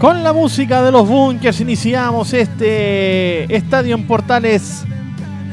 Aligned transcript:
Con 0.00 0.24
la 0.24 0.32
música 0.32 0.82
de 0.82 0.90
los 0.90 1.06
bunkers 1.06 1.60
iniciamos 1.60 2.32
este 2.32 3.54
Estadio 3.54 3.94
en 3.94 4.06
Portales 4.06 4.86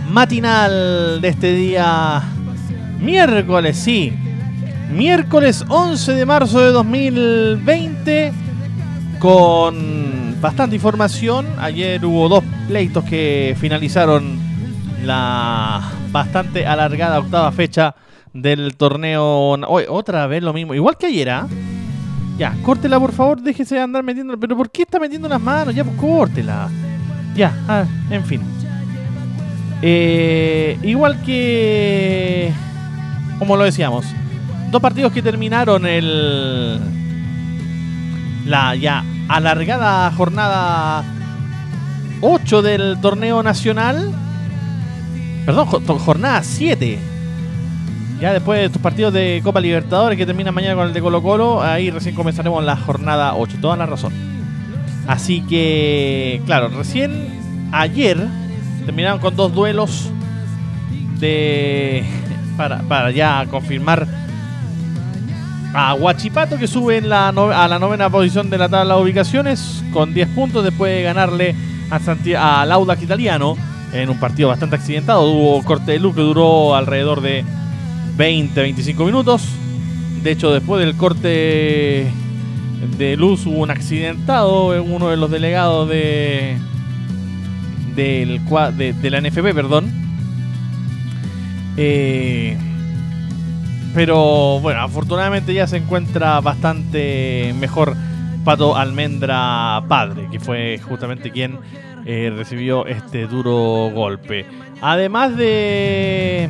matinal 0.09 1.19
de 1.19 1.27
este 1.27 1.51
día 1.51 2.23
miércoles, 2.97 3.75
sí. 3.75 4.13
Miércoles 4.89 5.65
11 5.67 6.13
de 6.13 6.25
marzo 6.25 6.61
de 6.61 6.71
2020 6.71 8.31
con 9.19 10.39
bastante 10.39 10.77
información. 10.77 11.45
Ayer 11.59 12.05
hubo 12.05 12.29
dos 12.29 12.45
pleitos 12.69 13.03
que 13.03 13.53
finalizaron 13.59 14.39
la 15.03 15.91
bastante 16.09 16.65
alargada 16.65 17.19
octava 17.19 17.51
fecha 17.51 17.95
del 18.31 18.77
torneo. 18.77 19.57
otra 19.89 20.25
vez 20.27 20.41
lo 20.41 20.53
mismo, 20.53 20.73
igual 20.73 20.95
que 20.97 21.07
ayer, 21.07 21.31
¿ah? 21.31 21.47
Ya, 22.37 22.55
córtela 22.63 22.99
por 22.99 23.11
favor, 23.11 23.41
déjese 23.41 23.75
de 23.75 23.81
andar 23.81 24.03
metiendo. 24.03 24.39
Pero 24.39 24.55
¿por 24.55 24.69
qué 24.69 24.83
está 24.83 24.99
metiendo 24.99 25.27
las 25.27 25.41
manos? 25.41 25.73
Ya, 25.73 25.83
pues 25.83 25.97
córtela. 25.97 26.69
Ya, 27.35 27.53
ah, 27.67 27.85
en 28.09 28.23
fin. 28.25 28.41
Eh, 29.81 30.77
igual 30.83 31.21
que. 31.23 32.51
Como 33.39 33.55
lo 33.55 33.63
decíamos, 33.63 34.05
dos 34.71 34.81
partidos 34.81 35.11
que 35.11 35.21
terminaron 35.21 35.85
el. 35.85 36.79
La 38.45 38.75
ya 38.75 39.03
alargada 39.27 40.09
jornada 40.11 41.03
8 42.21 42.61
del 42.61 43.01
torneo 43.01 43.41
nacional. 43.43 44.13
Perdón, 45.45 45.65
jornada 45.99 46.43
7 46.43 47.16
ya 48.19 48.33
después 48.33 48.59
de 48.59 48.65
estos 48.65 48.81
partidos 48.81 49.13
de 49.13 49.41
Copa 49.43 49.59
Libertadores 49.59 50.17
que 50.17 50.25
terminan 50.25 50.53
mañana 50.53 50.75
con 50.75 50.87
el 50.87 50.93
de 50.93 51.01
Colo 51.01 51.21
Colo, 51.21 51.61
ahí 51.61 51.91
recién 51.91 52.15
comenzaremos 52.15 52.63
la 52.63 52.75
jornada 52.75 53.35
8. 53.35 53.57
Toda 53.61 53.77
la 53.77 53.85
razón. 53.85 54.13
Así 55.07 55.41
que, 55.41 56.41
claro, 56.45 56.69
recién 56.69 57.27
ayer 57.71 58.17
terminaron 58.85 59.19
con 59.19 59.35
dos 59.35 59.53
duelos 59.53 60.09
de 61.19 62.03
para, 62.57 63.11
ya 63.11 63.45
confirmar 63.49 64.07
a 65.73 65.93
Huachipato 65.93 66.57
que 66.57 66.67
sube 66.67 66.97
en 66.97 67.09
la 67.09 67.29
a 67.29 67.67
la 67.67 67.77
novena 67.79 68.09
posición 68.09 68.49
de 68.49 68.57
la 68.57 68.67
tabla 68.67 68.95
de 68.95 69.01
ubicaciones 69.01 69.83
con 69.93 70.13
10 70.13 70.29
puntos 70.29 70.63
después 70.63 70.91
de 70.91 71.03
ganarle 71.03 71.55
a, 71.91 72.63
Audax 72.63 73.03
italiano 73.03 73.55
en 73.93 74.09
un 74.09 74.19
partido 74.19 74.49
bastante 74.49 74.75
accidentado. 74.75 75.23
Hubo 75.23 75.63
corte 75.63 75.91
de 75.91 75.99
luz 75.99 76.15
que 76.15 76.21
duró 76.21 76.75
alrededor 76.75 77.21
de 77.21 77.45
20, 78.17 78.59
25 78.59 79.05
minutos. 79.05 79.47
De 80.23 80.31
hecho, 80.31 80.51
después 80.51 80.83
del 80.83 80.95
corte 80.97 82.11
de 82.97 83.15
luz 83.17 83.45
hubo 83.45 83.59
un 83.59 83.71
accidentado, 83.71 84.81
uno 84.83 85.09
de 85.09 85.17
los 85.17 85.31
delegados 85.31 85.87
de, 85.87 86.57
del, 87.95 88.41
de, 88.77 88.93
de 88.93 89.09
la 89.09 89.21
NFP, 89.21 89.53
perdón. 89.53 89.91
Eh, 91.77 92.57
pero 93.93 94.59
bueno, 94.59 94.81
afortunadamente 94.81 95.53
ya 95.53 95.67
se 95.67 95.77
encuentra 95.77 96.39
bastante 96.41 97.53
mejor 97.59 97.95
Pato 98.43 98.75
Almendra 98.75 99.83
Padre, 99.87 100.27
que 100.31 100.39
fue 100.39 100.79
justamente 100.87 101.31
quien 101.31 101.59
eh, 102.05 102.31
recibió 102.35 102.85
este 102.85 103.27
duro 103.27 103.91
golpe. 103.93 104.45
Además 104.81 105.35
de 105.35 106.49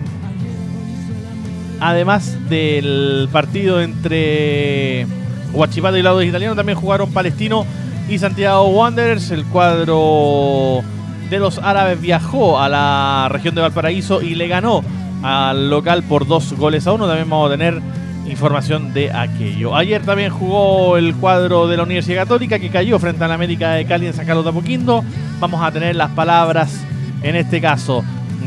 Además 1.80 2.38
del 2.50 3.30
partido 3.32 3.82
entre 3.82 5.06
Huachipato 5.54 5.98
y 5.98 6.02
Laudos 6.02 6.26
Italiano, 6.26 6.56
también 6.56 6.78
jugaron 6.78 7.12
Palestino 7.12 7.66
y 8.10 8.18
Santiago 8.18 8.68
Wanderers. 8.70 9.32
El 9.32 9.46
cuadro 9.46 10.82
de 11.30 11.40
los 11.40 11.60
árabes 11.60 12.02
viajó 12.02 12.60
a 12.60 12.70
la 12.70 13.28
región 13.30 13.54
de 13.56 13.62
Valparaíso 13.62 14.22
y 14.22 14.36
le 14.36 14.48
ganó 14.48 14.84
al 15.24 15.70
local 15.70 16.04
por 16.04 16.28
dos 16.28 16.54
goles 16.54 16.88
a 16.88 16.94
uno. 16.94 17.08
También 17.08 17.30
vamos 17.30 17.50
a 17.50 17.58
tener 17.58 17.82
información 18.28 18.94
de 18.94 19.12
aquello. 19.12 19.76
Ayer 19.76 20.02
también 20.04 20.32
jugó 20.32 20.98
el 20.98 21.16
cuadro 21.16 21.68
de 21.68 21.78
la 21.78 21.84
Universidad 21.84 22.24
Católica 22.24 22.60
que 22.60 22.70
cayó 22.70 23.00
frente 23.00 23.24
a 23.24 23.28
la 23.28 23.36
América 23.36 23.72
de 23.72 23.86
Cali 23.86 24.08
en 24.08 24.14
San 24.14 24.26
Carlos 24.26 24.44
de 24.44 24.52
Apoquindo. 24.52 25.04
Vamos 25.40 25.62
a 25.62 25.72
tener 25.72 25.96
las 25.96 26.12
palabras, 26.12 26.84
en 27.24 27.36
este 27.36 27.62
caso, 27.62 28.04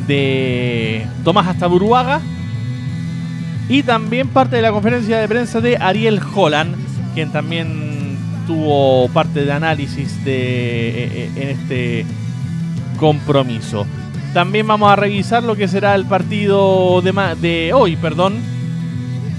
de 0.07 1.07
Tomás 1.25 1.49
Astaburuaga, 1.49 2.21
y 3.71 3.85
también 3.85 4.27
parte 4.27 4.57
de 4.57 4.63
la 4.63 4.73
conferencia 4.73 5.21
de 5.21 5.29
prensa 5.29 5.61
de 5.61 5.77
Ariel 5.77 6.21
Holland, 6.35 6.75
quien 7.15 7.31
también 7.31 8.19
tuvo 8.49 9.09
parte 9.11 9.45
de 9.45 9.53
análisis 9.53 10.25
de, 10.25 11.05
eh, 11.05 11.09
eh, 11.13 11.31
en 11.37 11.49
este 11.51 12.05
compromiso. 12.99 13.87
También 14.35 14.67
vamos 14.67 14.91
a 14.91 14.97
revisar 14.97 15.45
lo 15.45 15.55
que 15.55 15.69
será 15.69 15.95
el 15.95 16.05
partido 16.05 17.01
de, 17.01 17.73
hoy, 17.73 17.95
perdón, 17.95 18.39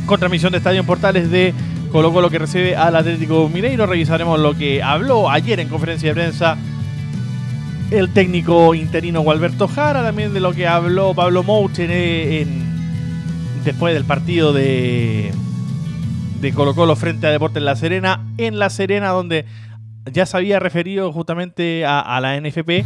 con 0.05 0.17
transmisión 0.17 0.53
de 0.53 0.59
Estadio 0.59 0.85
Portales 0.85 1.29
de 1.29 1.53
Colo 1.91 2.13
Colo 2.13 2.29
que 2.29 2.39
recibe 2.39 2.77
al 2.77 2.95
Atlético 2.95 3.49
Mineiro. 3.49 3.85
Revisaremos 3.85 4.39
lo 4.39 4.57
que 4.57 4.81
habló 4.81 5.29
ayer 5.29 5.59
en 5.59 5.67
conferencia 5.67 6.07
de 6.07 6.15
prensa 6.15 6.57
el 7.91 8.13
técnico 8.13 8.73
interino 8.75 9.19
Gualberto 9.19 9.67
Jara, 9.67 10.03
también 10.03 10.33
de 10.33 10.39
lo 10.39 10.53
que 10.53 10.67
habló 10.67 11.13
Pablo 11.13 11.43
Mouche 11.43 12.41
en 12.41 12.70
después 13.63 13.93
del 13.93 14.05
partido 14.05 14.53
de, 14.53 15.31
de 16.39 16.53
Colo 16.53 16.73
Colo 16.73 16.95
frente 16.95 17.27
a 17.27 17.31
Deportes 17.31 17.61
La 17.61 17.75
Serena, 17.75 18.25
en 18.37 18.59
La 18.59 18.69
Serena, 18.69 19.09
donde 19.09 19.45
ya 20.11 20.25
se 20.25 20.37
había 20.37 20.59
referido 20.59 21.11
justamente 21.13 21.85
a, 21.85 22.19
la 22.19 22.39
NFP, 22.39 22.83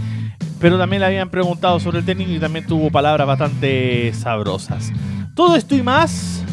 pero 0.60 0.78
también 0.78 1.00
le 1.00 1.06
habían 1.08 1.30
preguntado 1.30 1.80
sobre 1.80 2.00
el 2.00 2.06
técnico 2.06 2.32
y 2.32 2.40
también 2.40 2.66
tuvo 2.66 2.92
palabras 2.92 3.28
bastante 3.28 4.14
sabrosas. 4.14 4.92
Todo 5.36 5.56
esto 5.56 5.76
y 5.76 5.82
más 5.82 6.44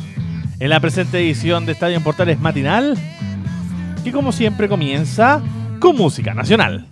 en 0.60 0.71
la 0.71 0.81
presente 0.81 1.19
edición 1.19 1.66
de 1.66 1.72
Estadio 1.72 1.97
en 1.97 2.03
Portales 2.04 2.39
Matinal, 2.39 2.97
que 4.04 4.12
como 4.12 4.33
siempre 4.33 4.69
comienza 4.69 5.41
con 5.81 5.97
música 5.97 6.34
nacional. 6.34 6.87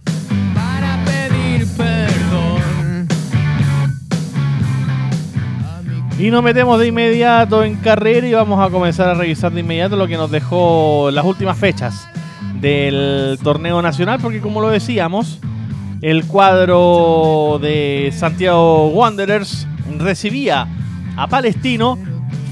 Y 6.20 6.31
nos 6.31 6.42
metemos 6.42 6.78
de 6.78 6.88
inmediato 6.88 7.64
en 7.64 7.76
carrera 7.76 8.28
y 8.28 8.34
vamos 8.34 8.60
a 8.60 8.70
comenzar 8.70 9.08
a 9.08 9.14
revisar 9.14 9.53
de 9.53 9.60
inmediato 9.60 9.97
lo 9.97 10.06
que 10.06 10.19
nos 10.19 10.31
dejó 10.31 11.10
las 11.10 11.25
últimas 11.25 11.56
fechas 11.56 12.06
del 12.60 13.38
torneo 13.42 13.81
nacional, 13.81 14.19
porque 14.20 14.42
como 14.42 14.60
lo 14.60 14.69
decíamos, 14.69 15.38
el 16.03 16.26
cuadro 16.26 17.58
de 17.62 18.12
Santiago 18.14 18.88
Wanderers 18.88 19.66
recibía 19.98 20.69
a 21.16 21.26
Palestino. 21.26 21.97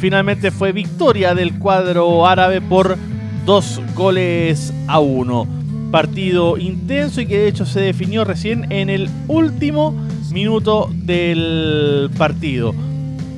Finalmente 0.00 0.50
fue 0.50 0.72
victoria 0.72 1.34
del 1.34 1.58
cuadro 1.58 2.26
árabe 2.26 2.62
por 2.62 2.96
dos 3.44 3.82
goles 3.94 4.72
a 4.86 4.98
uno. 4.98 5.46
Partido 5.90 6.56
intenso 6.56 7.20
y 7.20 7.26
que 7.26 7.36
de 7.36 7.48
hecho 7.48 7.66
se 7.66 7.80
definió 7.80 8.24
recién 8.24 8.72
en 8.72 8.88
el 8.88 9.10
último 9.28 9.94
minuto 10.32 10.88
del 10.90 12.10
partido. 12.16 12.74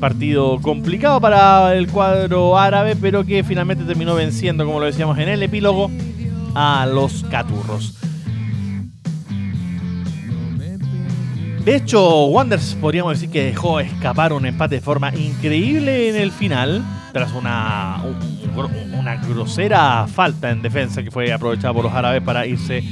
Partido 0.00 0.58
complicado 0.62 1.20
para 1.20 1.74
el 1.76 1.86
cuadro 1.88 2.58
árabe, 2.58 2.96
pero 2.96 3.24
que 3.24 3.44
finalmente 3.44 3.84
terminó 3.84 4.14
venciendo, 4.14 4.64
como 4.64 4.80
lo 4.80 4.86
decíamos 4.86 5.18
en 5.18 5.28
el 5.28 5.42
epílogo, 5.42 5.90
a 6.54 6.86
los 6.90 7.24
Caturros. 7.24 7.98
De 11.64 11.76
hecho, 11.76 12.24
Wanders 12.26 12.74
podríamos 12.80 13.12
decir 13.12 13.30
que 13.30 13.44
dejó 13.44 13.78
escapar 13.80 14.32
un 14.32 14.46
empate 14.46 14.76
de 14.76 14.80
forma 14.80 15.14
increíble 15.14 16.08
en 16.08 16.16
el 16.16 16.32
final, 16.32 16.82
tras 17.12 17.34
una, 17.34 18.02
una 18.98 19.16
grosera 19.16 20.06
falta 20.06 20.50
en 20.50 20.62
defensa 20.62 21.02
que 21.02 21.10
fue 21.10 21.30
aprovechada 21.30 21.74
por 21.74 21.84
los 21.84 21.92
árabes 21.92 22.22
para 22.22 22.46
irse 22.46 22.82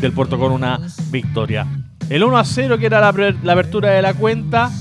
del 0.00 0.12
puerto 0.12 0.36
con 0.36 0.50
una 0.50 0.80
victoria. 1.10 1.64
El 2.10 2.24
1 2.24 2.36
a 2.36 2.44
0, 2.44 2.78
que 2.78 2.86
era 2.86 3.00
la, 3.00 3.34
la 3.42 3.52
apertura 3.52 3.90
de 3.90 4.02
la 4.02 4.14
cuenta, 4.14 4.72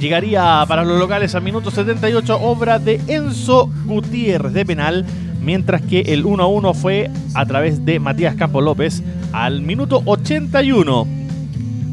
llegaría 0.00 0.64
para 0.66 0.82
los 0.82 0.98
locales 0.98 1.34
a 1.34 1.40
minuto 1.40 1.70
78, 1.70 2.40
obra 2.40 2.78
de 2.78 3.00
Enzo 3.06 3.70
Gutiérrez 3.84 4.54
de 4.54 4.64
penal, 4.64 5.04
mientras 5.42 5.82
que 5.82 6.00
el 6.00 6.24
1-1 6.24 6.74
fue 6.74 7.10
a 7.34 7.44
través 7.44 7.84
de 7.84 8.00
Matías 8.00 8.34
Campos 8.34 8.64
López 8.64 9.02
al 9.32 9.60
minuto 9.60 10.02
81 10.06 11.06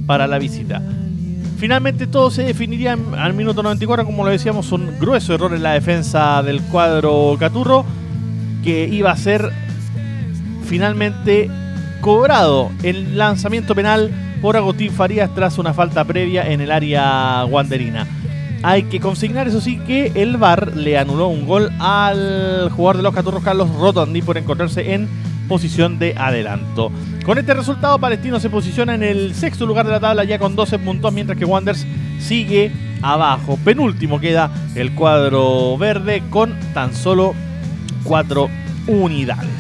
para 0.07 0.25
la 0.25 0.39
visita. 0.39 0.81
Finalmente 1.57 2.07
todo 2.07 2.31
se 2.31 2.43
definiría 2.43 2.97
al 3.17 3.33
minuto 3.33 3.61
94, 3.61 4.05
como 4.05 4.23
lo 4.23 4.31
decíamos, 4.31 4.71
un 4.71 4.97
grueso 4.99 5.33
error 5.33 5.53
en 5.53 5.63
la 5.63 5.73
defensa 5.73 6.41
del 6.43 6.61
cuadro 6.61 7.35
Caturro, 7.37 7.83
que 8.63 8.87
iba 8.87 9.11
a 9.11 9.17
ser 9.17 9.51
finalmente 10.65 11.49
cobrado 11.99 12.71
el 12.83 13.17
lanzamiento 13.17 13.75
penal 13.75 14.11
por 14.41 14.57
Agustín 14.57 14.91
Farías 14.91 15.33
tras 15.33 15.57
una 15.57 15.73
falta 15.73 16.03
previa 16.05 16.51
en 16.51 16.61
el 16.61 16.71
área 16.71 17.43
guanderina. 17.43 18.07
Hay 18.63 18.83
que 18.83 18.99
consignar, 18.99 19.47
eso 19.47 19.61
sí, 19.61 19.77
que 19.77 20.11
el 20.15 20.37
VAR 20.37 20.75
le 20.75 20.97
anuló 20.97 21.27
un 21.27 21.45
gol 21.45 21.71
al 21.79 22.69
jugador 22.71 22.97
de 22.97 23.03
los 23.03 23.13
Caturros, 23.13 23.43
Carlos 23.43 23.69
Rotondi, 23.75 24.21
por 24.21 24.37
encontrarse 24.37 24.93
en 24.93 25.07
posición 25.47 25.99
de 25.99 26.15
adelanto. 26.17 26.91
Con 27.25 27.37
este 27.37 27.53
resultado, 27.53 27.99
Palestino 27.99 28.39
se 28.39 28.49
posiciona 28.49 28.95
en 28.95 29.03
el 29.03 29.35
sexto 29.35 29.65
lugar 29.65 29.85
de 29.85 29.91
la 29.91 29.99
tabla 29.99 30.23
ya 30.23 30.39
con 30.39 30.55
12 30.55 30.79
puntos, 30.79 31.13
mientras 31.13 31.37
que 31.37 31.45
Wanderers 31.45 31.85
sigue 32.19 32.71
abajo. 33.01 33.57
Penúltimo 33.63 34.19
queda 34.19 34.51
el 34.75 34.93
cuadro 34.93 35.77
verde 35.77 36.23
con 36.29 36.55
tan 36.73 36.93
solo 36.93 37.33
4 38.03 38.49
unidades. 38.87 39.56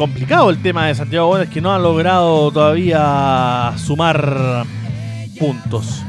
Complicado 0.00 0.48
el 0.48 0.62
tema 0.62 0.86
de 0.86 0.94
Santiago 0.94 1.28
Wanderers 1.28 1.52
que 1.52 1.60
no 1.60 1.74
ha 1.74 1.78
logrado 1.78 2.50
todavía 2.50 3.74
sumar 3.76 4.64
puntos. 5.38 6.02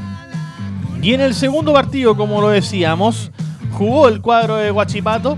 Y 1.02 1.12
en 1.12 1.20
el 1.20 1.34
segundo 1.34 1.74
partido, 1.74 2.16
como 2.16 2.40
lo 2.40 2.48
decíamos, 2.48 3.30
jugó 3.72 4.08
el 4.08 4.22
cuadro 4.22 4.56
de 4.56 4.70
Guachipato 4.70 5.36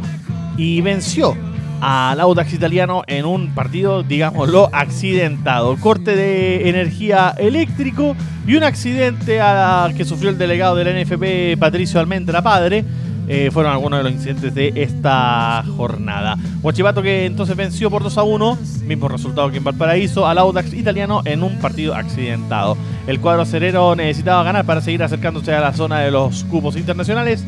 y 0.56 0.81
venció 0.83 1.37
al 1.81 2.21
Audax 2.21 2.53
italiano 2.53 3.03
en 3.09 3.25
un 3.25 3.53
partido, 3.56 4.05
digámoslo, 4.05 4.71
accidentado. 4.73 5.77
Corte 5.79 6.15
de 6.15 6.69
energía 6.69 7.35
eléctrico 7.37 8.15
y 8.47 8.55
un 8.55 8.62
accidente 8.62 9.41
a 9.41 9.91
que 9.97 10.05
sufrió 10.05 10.31
el 10.31 10.39
delegado 10.39 10.77
de 10.77 10.85
la 10.85 11.03
NFP, 11.03 11.59
Patricio 11.59 11.99
Almendra 11.99 12.41
Padre. 12.41 12.85
Eh, 13.26 13.50
fueron 13.53 13.73
algunos 13.73 13.99
de 13.99 14.05
los 14.05 14.12
incidentes 14.12 14.55
de 14.55 14.73
esta 14.76 15.65
jornada. 15.76 16.37
Huachipato 16.62 17.03
que 17.03 17.25
entonces 17.25 17.56
venció 17.56 17.91
por 17.91 18.03
2 18.03 18.19
a 18.19 18.23
1, 18.23 18.59
mismo 18.87 19.09
resultado 19.09 19.50
que 19.50 19.59
en 19.59 19.65
Valparaíso, 19.65 20.26
al 20.26 20.38
Audax 20.38 20.75
italiano 20.75 21.23
en 21.25 21.43
un 21.43 21.59
partido 21.59 21.94
accidentado. 21.94 22.76
El 23.06 23.21
cuadro 23.21 23.44
cerero 23.47 23.97
necesitaba 23.97 24.43
ganar 24.43 24.67
para 24.67 24.81
seguir 24.81 25.03
acercándose 25.03 25.55
a 25.55 25.61
la 25.61 25.73
zona 25.73 26.00
de 26.00 26.11
los 26.11 26.44
cupos 26.44 26.76
internacionales 26.76 27.44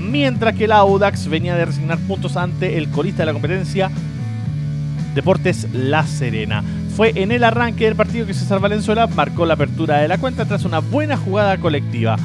mientras 0.00 0.54
que 0.56 0.64
el 0.64 0.72
Audax 0.72 1.28
venía 1.28 1.54
de 1.54 1.66
resignar 1.66 1.98
puntos 1.98 2.36
ante 2.36 2.78
el 2.78 2.88
colista 2.90 3.22
de 3.22 3.26
la 3.26 3.32
competencia, 3.32 3.90
Deportes 5.14 5.68
La 5.72 6.06
Serena. 6.06 6.64
Fue 6.96 7.12
en 7.14 7.32
el 7.32 7.44
arranque 7.44 7.84
del 7.84 7.96
partido 7.96 8.26
que 8.26 8.34
César 8.34 8.60
Valenzuela 8.60 9.06
marcó 9.06 9.46
la 9.46 9.54
apertura 9.54 9.98
de 9.98 10.08
la 10.08 10.18
cuenta 10.18 10.44
tras 10.44 10.64
una 10.64 10.80
buena 10.80 11.16
jugada 11.16 11.58
colectiva. 11.58 12.16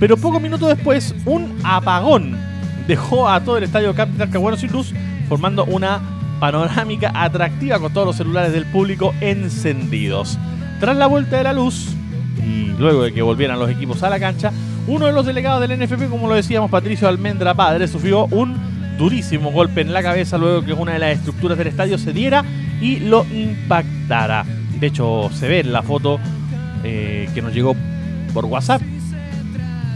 Pero 0.00 0.16
pocos 0.16 0.40
minutos 0.40 0.68
después, 0.68 1.14
un 1.24 1.56
apagón 1.62 2.36
dejó 2.86 3.28
a 3.28 3.40
todo 3.42 3.56
el 3.56 3.64
estadio 3.64 3.94
Camp 3.94 4.16
Talcahuano 4.18 4.56
sin 4.56 4.72
luz, 4.72 4.92
formando 5.28 5.64
una 5.64 6.00
panorámica 6.40 7.12
atractiva 7.14 7.78
con 7.78 7.92
todos 7.92 8.06
los 8.06 8.16
celulares 8.16 8.52
del 8.52 8.66
público 8.66 9.14
encendidos. 9.20 10.38
Tras 10.80 10.96
la 10.96 11.06
vuelta 11.06 11.38
de 11.38 11.44
la 11.44 11.52
luz, 11.52 11.94
y 12.44 12.74
luego 12.78 13.04
de 13.04 13.12
que 13.12 13.22
volvieran 13.22 13.58
los 13.58 13.70
equipos 13.70 14.02
a 14.02 14.10
la 14.10 14.20
cancha, 14.20 14.52
uno 14.86 15.06
de 15.06 15.12
los 15.12 15.24
delegados 15.24 15.66
del 15.66 15.78
NFP, 15.78 16.10
como 16.10 16.28
lo 16.28 16.34
decíamos, 16.34 16.70
Patricio 16.70 17.08
Almendra 17.08 17.54
Padre, 17.54 17.88
sufrió 17.88 18.26
un 18.26 18.56
durísimo 18.98 19.50
golpe 19.50 19.80
en 19.80 19.92
la 19.92 20.02
cabeza 20.02 20.38
luego 20.38 20.64
que 20.64 20.72
una 20.72 20.92
de 20.92 20.98
las 20.98 21.16
estructuras 21.16 21.58
del 21.58 21.68
estadio 21.68 21.98
se 21.98 22.12
diera 22.12 22.44
y 22.80 23.00
lo 23.00 23.24
impactara. 23.24 24.44
De 24.78 24.88
hecho, 24.88 25.30
se 25.32 25.48
ve 25.48 25.60
en 25.60 25.72
la 25.72 25.82
foto 25.82 26.20
eh, 26.82 27.28
que 27.34 27.40
nos 27.40 27.54
llegó 27.54 27.74
por 28.34 28.44
WhatsApp, 28.44 28.82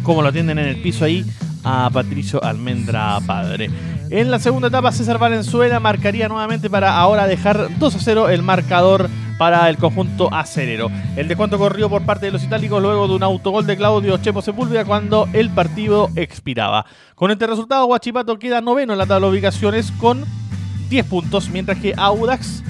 como 0.03 0.23
lo 0.23 0.29
atienden 0.29 0.59
en 0.59 0.69
el 0.69 0.81
piso 0.81 1.05
ahí 1.05 1.25
a 1.69 1.91
Patricio 1.91 2.43
Almendra 2.43 3.19
Padre. 3.27 3.71
En 4.09 4.31
la 4.31 4.39
segunda 4.39 4.69
etapa, 4.69 4.91
César 4.91 5.19
Valenzuela 5.19 5.79
marcaría 5.81 6.27
nuevamente 6.27 6.71
para 6.71 6.97
ahora 6.97 7.27
dejar 7.27 7.69
2 7.79 7.95
a 7.95 7.99
0 7.99 8.29
el 8.31 8.43
marcador 8.43 9.11
para 9.39 9.69
el 9.69 9.77
conjunto 9.77 10.33
acerero. 10.33 10.91
El 11.15 11.29
descuento 11.29 11.59
corrió 11.59 11.91
por 11.91 12.07
parte 12.07 12.27
de 12.27 12.33
los 12.33 12.43
itálicos 12.43 12.81
luego 12.81 13.07
de 13.07 13.17
un 13.17 13.23
autogol 13.23 13.67
de 13.67 13.77
Claudio 13.77 14.17
Chepo 14.17 14.41
Sepúlveda 14.41 14.87
cuando 14.87 15.29
el 15.35 15.51
partido 15.51 16.09
expiraba. 16.17 16.87
Con 17.15 17.31
este 17.31 17.47
resultado, 17.47 17.85
Guachipato 17.85 18.39
queda 18.39 18.63
noveno 18.63 18.95
en 18.95 18.99
la 18.99 19.07
tabla 19.07 19.27
de 19.27 19.35
ubicaciones 19.35 19.93
con 19.93 20.25
10 20.89 21.05
puntos, 21.05 21.51
mientras 21.51 21.79
que 21.79 21.93
Audax 21.99 22.63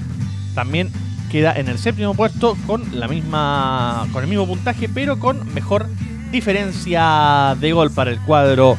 también 0.53 0.91
queda 1.31 1.53
en 1.53 1.69
el 1.69 1.77
séptimo 1.77 2.15
puesto 2.15 2.57
con 2.67 2.99
la 2.99 3.07
misma 3.07 4.07
con 4.11 4.23
el 4.23 4.29
mismo 4.29 4.45
puntaje, 4.45 4.89
pero 4.89 5.19
con 5.19 5.53
mejor 5.53 5.85
diferencia 6.31 7.55
de 7.59 7.71
gol 7.71 7.91
para 7.91 8.11
el 8.11 8.19
cuadro 8.19 8.77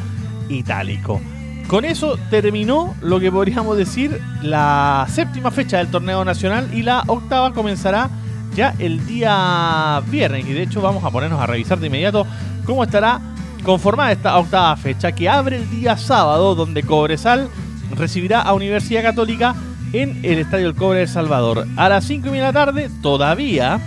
itálico. 0.51 1.21
Con 1.67 1.85
eso 1.85 2.19
terminó 2.31 2.95
lo 3.01 3.21
que 3.21 3.31
podríamos 3.31 3.77
decir 3.77 4.21
la 4.43 5.07
séptima 5.09 5.51
fecha 5.51 5.79
del 5.79 5.89
torneo 5.89 6.25
nacional 6.25 6.69
y 6.75 6.83
la 6.83 7.05
octava 7.07 7.53
comenzará 7.53 8.11
ya 8.57 8.75
el 8.81 9.07
día 9.07 10.03
viernes. 10.11 10.47
Y 10.47 10.53
de 10.53 10.63
hecho 10.63 10.81
vamos 10.81 11.05
a 11.05 11.11
ponernos 11.11 11.41
a 11.41 11.47
revisar 11.47 11.79
de 11.79 11.87
inmediato 11.87 12.27
cómo 12.65 12.83
estará 12.83 13.21
conformada 13.63 14.11
esta 14.11 14.37
octava 14.39 14.75
fecha 14.77 15.13
que 15.13 15.29
abre 15.29 15.59
el 15.59 15.71
día 15.71 15.97
sábado 15.97 16.55
donde 16.55 16.83
Cobresal 16.83 17.49
recibirá 17.97 18.43
a 18.43 18.53
Universidad 18.53 19.03
Católica 19.03 19.55
en 19.93 20.19
el 20.25 20.39
Estadio 20.39 20.69
El 20.69 20.75
Cobre 20.75 21.01
de 21.01 21.07
Salvador. 21.07 21.67
A 21.77 21.89
las 21.89 22.05
5 22.05 22.29
y 22.29 22.31
media 22.31 22.47
de 22.47 22.53
la 22.53 22.65
tarde 22.65 22.91
todavía, 23.03 23.81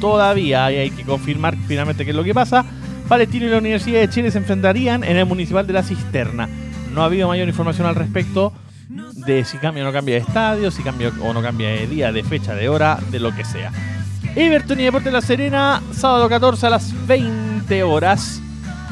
todavía 0.00 0.66
hay 0.66 0.90
que 0.90 1.04
confirmar 1.04 1.56
finalmente 1.66 2.04
qué 2.04 2.10
es 2.10 2.16
lo 2.16 2.24
que 2.24 2.34
pasa. 2.34 2.64
Palestino 3.12 3.44
y 3.44 3.50
la 3.50 3.58
Universidad 3.58 4.00
de 4.00 4.08
Chile 4.08 4.30
se 4.30 4.38
enfrentarían 4.38 5.04
en 5.04 5.18
el 5.18 5.26
Municipal 5.26 5.66
de 5.66 5.74
la 5.74 5.82
Cisterna 5.82 6.48
no 6.94 7.02
ha 7.02 7.04
habido 7.04 7.28
mayor 7.28 7.46
información 7.46 7.86
al 7.86 7.94
respecto 7.94 8.54
de 9.26 9.44
si 9.44 9.58
cambia 9.58 9.82
o 9.82 9.86
no 9.86 9.92
cambia 9.92 10.14
de 10.14 10.22
estadio, 10.22 10.70
si 10.70 10.82
cambia 10.82 11.12
o 11.20 11.34
no 11.34 11.42
cambia 11.42 11.68
de 11.68 11.86
día, 11.86 12.10
de 12.10 12.22
fecha, 12.22 12.54
de 12.54 12.70
hora, 12.70 12.98
de 13.10 13.20
lo 13.20 13.36
que 13.36 13.44
sea. 13.44 13.70
Everton 14.34 14.80
y 14.80 14.84
Deportes 14.84 15.12
La 15.12 15.20
Serena, 15.20 15.82
sábado 15.92 16.26
14 16.26 16.66
a 16.66 16.70
las 16.70 17.06
20 17.06 17.82
horas. 17.82 18.40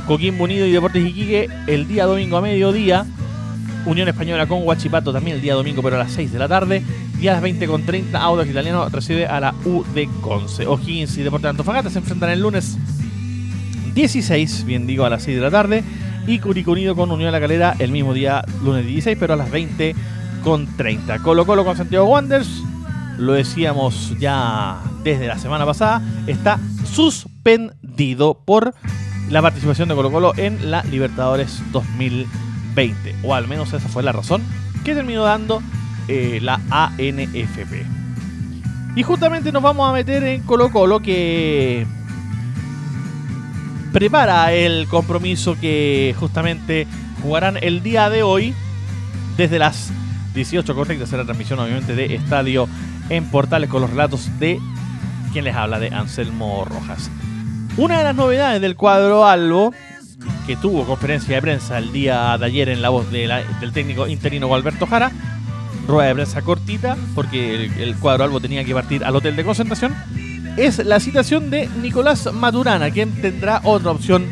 Coquimbo 0.07 0.45
Unido 0.45 0.67
y 0.67 0.73
Deportes 0.73 1.03
Iquique 1.03 1.49
el 1.67 1.89
día 1.89 2.05
domingo 2.05 2.37
a 2.37 2.43
mediodía. 2.43 3.07
Unión 3.87 4.07
Española 4.07 4.47
con 4.47 4.63
Huachipato 4.65 5.15
también 5.15 5.37
el 5.37 5.43
día 5.43 5.55
domingo, 5.55 5.83
pero 5.83 5.97
a 5.97 6.01
las 6.01 6.13
6 6.13 6.31
de 6.31 6.39
la 6.39 6.47
tarde. 6.47 6.83
Y 7.19 7.29
a 7.29 7.33
las 7.33 7.43
20.30 7.43 8.15
Audax 8.17 8.51
Italiano 8.51 8.87
recibe 8.91 9.27
a 9.27 9.41
la 9.41 9.55
U 9.65 9.83
de 9.95 10.11
Conce. 10.21 10.67
O'Higgins 10.67 11.17
y 11.17 11.23
Deportes 11.23 11.49
Antofagasta 11.49 11.89
se 11.89 12.01
enfrentan 12.01 12.29
el 12.29 12.41
lunes 12.41 12.77
16, 13.95 14.65
bien 14.65 14.87
digo, 14.87 15.05
a 15.05 15.11
las 15.11 15.23
6 15.23 15.37
de 15.37 15.43
la 15.43 15.51
tarde 15.51 15.85
y 16.27 16.39
Curicó 16.39 16.73
Unido 16.73 16.95
con 16.95 17.11
Unión 17.11 17.29
de 17.29 17.33
la 17.33 17.41
Calera 17.41 17.75
el 17.79 17.91
mismo 17.91 18.15
día, 18.15 18.45
lunes 18.63 18.87
16, 18.87 19.17
pero 19.19 19.35
a 19.35 19.37
las 19.37 19.51
20 19.51 19.95
con 20.43 20.67
30. 20.77 21.19
Colo 21.21 21.47
Colo 21.47 21.65
con 21.65 21.77
Santiago 21.77 22.07
Wanderers, 22.07 22.63
lo 23.19 23.33
decíamos 23.33 24.15
ya 24.19 24.79
desde 25.03 25.27
la 25.27 25.39
semana 25.39 25.67
pasada, 25.67 26.03
está 26.27 26.59
suspendido 26.85 28.35
por 28.45 28.75
la 29.29 29.43
participación 29.43 29.89
de 29.89 29.95
Colo 29.95 30.11
Colo 30.11 30.33
en 30.37 30.71
la 30.71 30.83
Libertadores 30.85 31.63
2020, 31.73 33.17
o 33.25 33.35
al 33.35 33.49
menos 33.49 33.73
esa 33.73 33.89
fue 33.89 34.03
la 34.03 34.13
razón 34.13 34.43
que 34.85 34.95
terminó 34.95 35.23
dando 35.25 35.63
eh, 36.09 36.39
la 36.43 36.61
ANFP. 36.71 37.87
Y 38.97 39.03
justamente 39.03 39.53
nos 39.53 39.63
vamos 39.63 39.89
a 39.89 39.93
meter 39.93 40.25
en 40.25 40.43
Colo 40.43 40.71
Colo 40.73 41.01
que 41.01 41.87
prepara 43.93 44.53
el 44.53 44.87
compromiso 44.89 45.57
que 45.61 46.15
justamente 46.19 46.87
jugarán 47.23 47.59
el 47.61 47.83
día 47.83 48.09
de 48.11 48.23
hoy 48.23 48.55
desde 49.37 49.59
las 49.59 49.91
18 50.35 50.75
correctas 50.75 51.09
será 51.09 51.25
transmisión 51.25 51.59
obviamente 51.59 51.95
de 51.95 52.15
Estadio 52.15 52.69
en 53.09 53.25
Portales 53.31 53.69
con 53.69 53.81
los 53.81 53.91
relatos 53.91 54.31
de 54.39 54.61
quien 55.33 55.45
les 55.45 55.55
habla 55.55 55.79
de 55.79 55.89
Anselmo 55.89 56.65
Rojas. 56.65 57.11
Una 57.77 57.99
de 57.99 58.05
las 58.05 58.15
novedades 58.15 58.61
del 58.61 58.77
cuadro 58.77 59.27
Albo 59.27 59.73
que 60.47 60.57
tuvo 60.57 60.85
conferencia 60.85 61.37
de 61.37 61.43
prensa 61.43 61.79
el 61.79 61.93
día 61.93 62.37
de 62.39 62.47
ayer 62.47 62.69
en 62.69 62.83
la 62.83 62.91
voz 62.91 63.11
del 63.11 63.73
técnico 63.73 64.07
interino 64.07 64.55
Alberto 64.55 64.87
Jara, 64.87 65.11
rueda 65.87 66.09
de 66.09 66.15
prensa 66.15 66.43
cortita 66.43 66.97
porque 67.15 67.55
el, 67.55 67.73
el 67.81 67.97
cuadro 67.97 68.25
Albo 68.25 68.41
tenía 68.41 68.65
que 68.65 68.75
partir 68.75 69.05
al 69.05 69.17
hotel 69.17 69.37
de 69.37 69.45
concentración 69.45 69.95
es 70.57 70.85
la 70.85 71.01
citación 71.01 71.51
de 71.51 71.69
Nicolás 71.83 72.33
Maturana, 72.33 72.91
quien 72.91 73.21
tendrá 73.21 73.61
otra 73.65 73.91
opción 73.91 74.27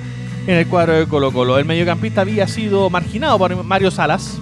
en 0.47 0.57
el 0.57 0.67
cuadro 0.67 0.95
de 0.95 1.07
Colo 1.07 1.33
Colo. 1.33 1.59
El 1.59 1.65
mediocampista 1.65 2.23
había 2.23 2.49
sido 2.49 2.91
marginado 2.91 3.39
por 3.39 3.65
Mario 3.65 3.91
Salas, 3.91 4.39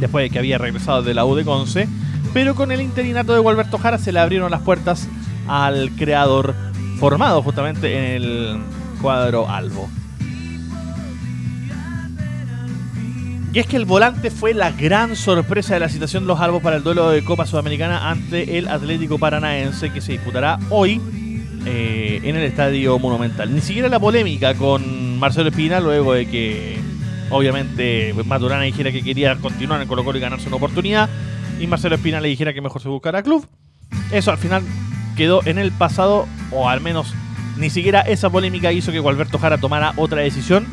después 0.00 0.24
de 0.24 0.30
que 0.30 0.38
había 0.38 0.58
regresado 0.58 1.02
de 1.02 1.14
la 1.14 1.24
U 1.24 1.34
de 1.34 1.44
Conce, 1.44 1.88
pero 2.32 2.54
con 2.54 2.72
el 2.72 2.80
interinato 2.80 3.32
de 3.32 3.40
Gualberto 3.40 3.78
Jara 3.78 3.98
se 3.98 4.12
le 4.12 4.20
abrieron 4.20 4.50
las 4.50 4.62
puertas 4.62 5.08
al 5.46 5.90
creador 5.92 6.54
formado 6.98 7.42
justamente 7.42 7.96
en 7.96 8.22
el 8.22 8.58
cuadro 9.00 9.48
albo. 9.48 9.88
Y 13.52 13.58
es 13.58 13.66
que 13.66 13.76
el 13.76 13.84
volante 13.84 14.30
fue 14.30 14.54
la 14.54 14.70
gran 14.70 15.14
sorpresa 15.14 15.74
de 15.74 15.80
la 15.80 15.90
situación 15.90 16.22
de 16.22 16.28
los 16.28 16.40
albos 16.40 16.62
para 16.62 16.76
el 16.76 16.82
duelo 16.82 17.10
de 17.10 17.22
Copa 17.22 17.44
Sudamericana 17.44 18.10
ante 18.10 18.56
el 18.56 18.66
Atlético 18.66 19.18
Paranaense 19.18 19.90
que 19.90 20.00
se 20.00 20.12
disputará 20.12 20.58
hoy 20.70 21.02
eh, 21.66 22.20
en 22.22 22.36
el 22.36 22.44
Estadio 22.44 22.98
Monumental. 22.98 23.54
Ni 23.54 23.60
siquiera 23.60 23.90
la 23.90 24.00
polémica 24.00 24.54
con 24.54 25.18
Marcelo 25.18 25.50
Espina 25.50 25.80
luego 25.80 26.14
de 26.14 26.24
que 26.26 26.78
obviamente 27.28 28.14
Maturana 28.24 28.62
dijera 28.62 28.90
que 28.90 29.02
quería 29.02 29.36
continuar 29.36 29.82
en 29.82 29.88
Colo 29.88 30.02
Colo 30.02 30.16
y 30.16 30.22
ganarse 30.22 30.48
una 30.48 30.56
oportunidad 30.56 31.10
y 31.60 31.66
Marcelo 31.66 31.96
Espina 31.96 32.22
le 32.22 32.28
dijera 32.28 32.54
que 32.54 32.62
mejor 32.62 32.80
se 32.80 32.88
buscara 32.88 33.22
club. 33.22 33.46
Eso 34.12 34.30
al 34.30 34.38
final 34.38 34.62
quedó 35.14 35.44
en 35.44 35.58
el 35.58 35.72
pasado 35.72 36.26
o 36.52 36.70
al 36.70 36.80
menos 36.80 37.12
ni 37.58 37.68
siquiera 37.68 38.00
esa 38.00 38.30
polémica 38.30 38.72
hizo 38.72 38.92
que 38.92 38.98
Gualberto 38.98 39.38
Jara 39.38 39.58
tomara 39.58 39.92
otra 39.96 40.22
decisión 40.22 40.66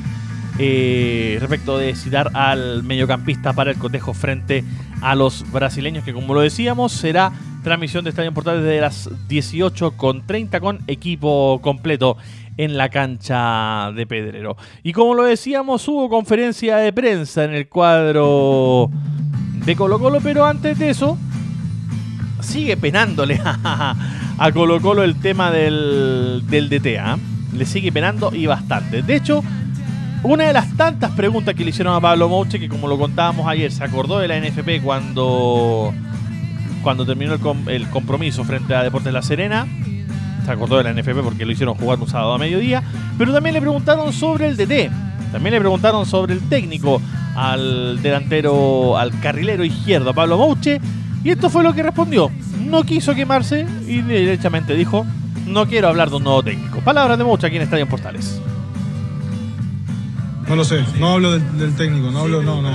eh, 0.62 1.38
respecto 1.40 1.78
de 1.78 1.96
citar 1.96 2.32
al 2.34 2.84
mediocampista 2.84 3.54
para 3.54 3.72
el 3.72 3.78
cotejo 3.78 4.14
frente 4.14 4.66
a 5.02 5.16
los 5.16 5.50
brasileños, 5.52 6.04
que 6.04 6.14
como 6.14 6.34
lo 6.34 6.42
decíamos, 6.42 6.92
será 6.92 7.32
transmisión 7.64 8.04
de 8.04 8.10
Estadio 8.10 8.34
Portal 8.34 8.62
desde 8.62 8.82
las 8.82 9.10
18 9.30 9.92
con 9.92 10.28
30 10.28 10.60
con 10.60 10.80
equipo 10.88 11.60
completo 11.62 12.18
en 12.58 12.76
la 12.76 12.90
cancha 12.90 13.94
de 13.94 14.06
Pedrero. 14.06 14.58
Y 14.84 14.92
como 14.92 15.14
lo 15.14 15.24
decíamos, 15.24 15.88
hubo 15.88 16.10
conferencia 16.10 16.76
de 16.76 16.92
prensa 16.92 17.46
en 17.46 17.54
el 17.54 17.70
cuadro 17.70 18.90
de 19.66 19.76
Colo 19.78 19.98
Colo, 19.98 20.20
pero 20.22 20.46
antes 20.46 20.78
de 20.78 20.90
eso, 20.90 21.18
sigue 22.42 22.76
penándole 22.76 23.40
a, 23.46 23.96
Colo 24.54 24.82
Colo 24.82 25.04
el 25.04 25.22
tema 25.22 25.52
del, 25.52 26.44
del 26.50 26.68
DT. 26.68 26.98
¿ah? 27.00 27.18
Le 27.54 27.66
sigue 27.66 27.94
penando 27.94 28.36
y 28.36 28.46
bastante. 28.46 29.04
De 29.04 29.16
hecho, 29.16 29.42
una 30.24 30.46
de 30.46 30.54
las 30.54 30.76
tantas 30.76 31.12
preguntas 31.12 31.56
que 31.56 31.64
le 31.64 31.70
hicieron 31.70 31.96
a 31.96 32.02
Pablo 32.02 32.28
Mouche, 32.28 32.60
que 32.60 32.68
como 32.68 32.88
lo 32.88 32.98
contábamos 32.98 33.48
ayer, 33.48 33.72
se 33.72 33.84
acordó 33.84 34.20
de 34.20 34.28
la 34.28 34.40
NFP 34.40 34.84
cuando, 34.84 35.94
cuando 36.84 37.06
terminó 37.06 37.38
el, 37.68 37.90
compromiso 37.90 38.44
frente 38.44 38.76
a 38.76 38.84
Deportes 38.84 39.14
La 39.14 39.22
Serena. 39.22 39.66
Se 40.46 40.52
acordó 40.52 40.78
de 40.78 40.84
la 40.84 40.94
NFP 40.94 41.22
porque 41.24 41.46
lo 41.46 41.52
hicieron 41.52 41.76
jugar 41.76 42.00
un 42.00 42.08
sábado 42.08 42.34
a 42.34 42.38
mediodía. 42.38 42.84
Pero 43.18 43.32
también 43.34 43.54
le 43.54 43.62
preguntaron 43.62 44.12
sobre 44.12 44.48
el 44.48 44.58
DT. 44.58 44.92
También 45.32 45.54
le 45.54 45.60
preguntaron 45.60 46.06
sobre 46.06 46.34
el 46.34 46.42
técnico 46.50 47.02
al 47.36 48.02
delantero, 48.02 48.98
al 48.98 49.18
carrilero 49.22 49.64
izquierdo, 49.64 50.14
Pablo 50.14 50.38
Mouche. 50.38 50.82
Y 51.24 51.30
esto 51.30 51.50
fue 51.50 51.64
lo 51.64 51.74
que 51.74 51.84
respondió. 51.84 52.30
No 52.66 52.84
quiso 52.84 53.16
quemarse 53.16 53.66
y 53.88 54.02
derechamente 54.02 54.74
dijo, 54.74 55.06
no 55.46 55.66
quiero 55.66 55.88
hablar 55.88 56.10
de 56.10 56.18
un 56.18 56.24
nuevo 56.24 56.44
técnico. 56.44 56.80
Palabras 56.82 57.18
de 57.18 57.24
Mouche 57.24 57.48
aquí 57.48 57.56
en 57.56 57.62
Estadio 57.62 57.88
Portales. 57.88 58.42
No 60.50 60.56
lo 60.56 60.64
sé, 60.64 60.84
no 61.00 61.14
hablo 61.14 61.38
del, 61.38 61.76
técnico, 61.76 62.10
no 62.10 62.22
hablo, 62.22 62.42
no, 62.42 62.60
no. 62.60 62.72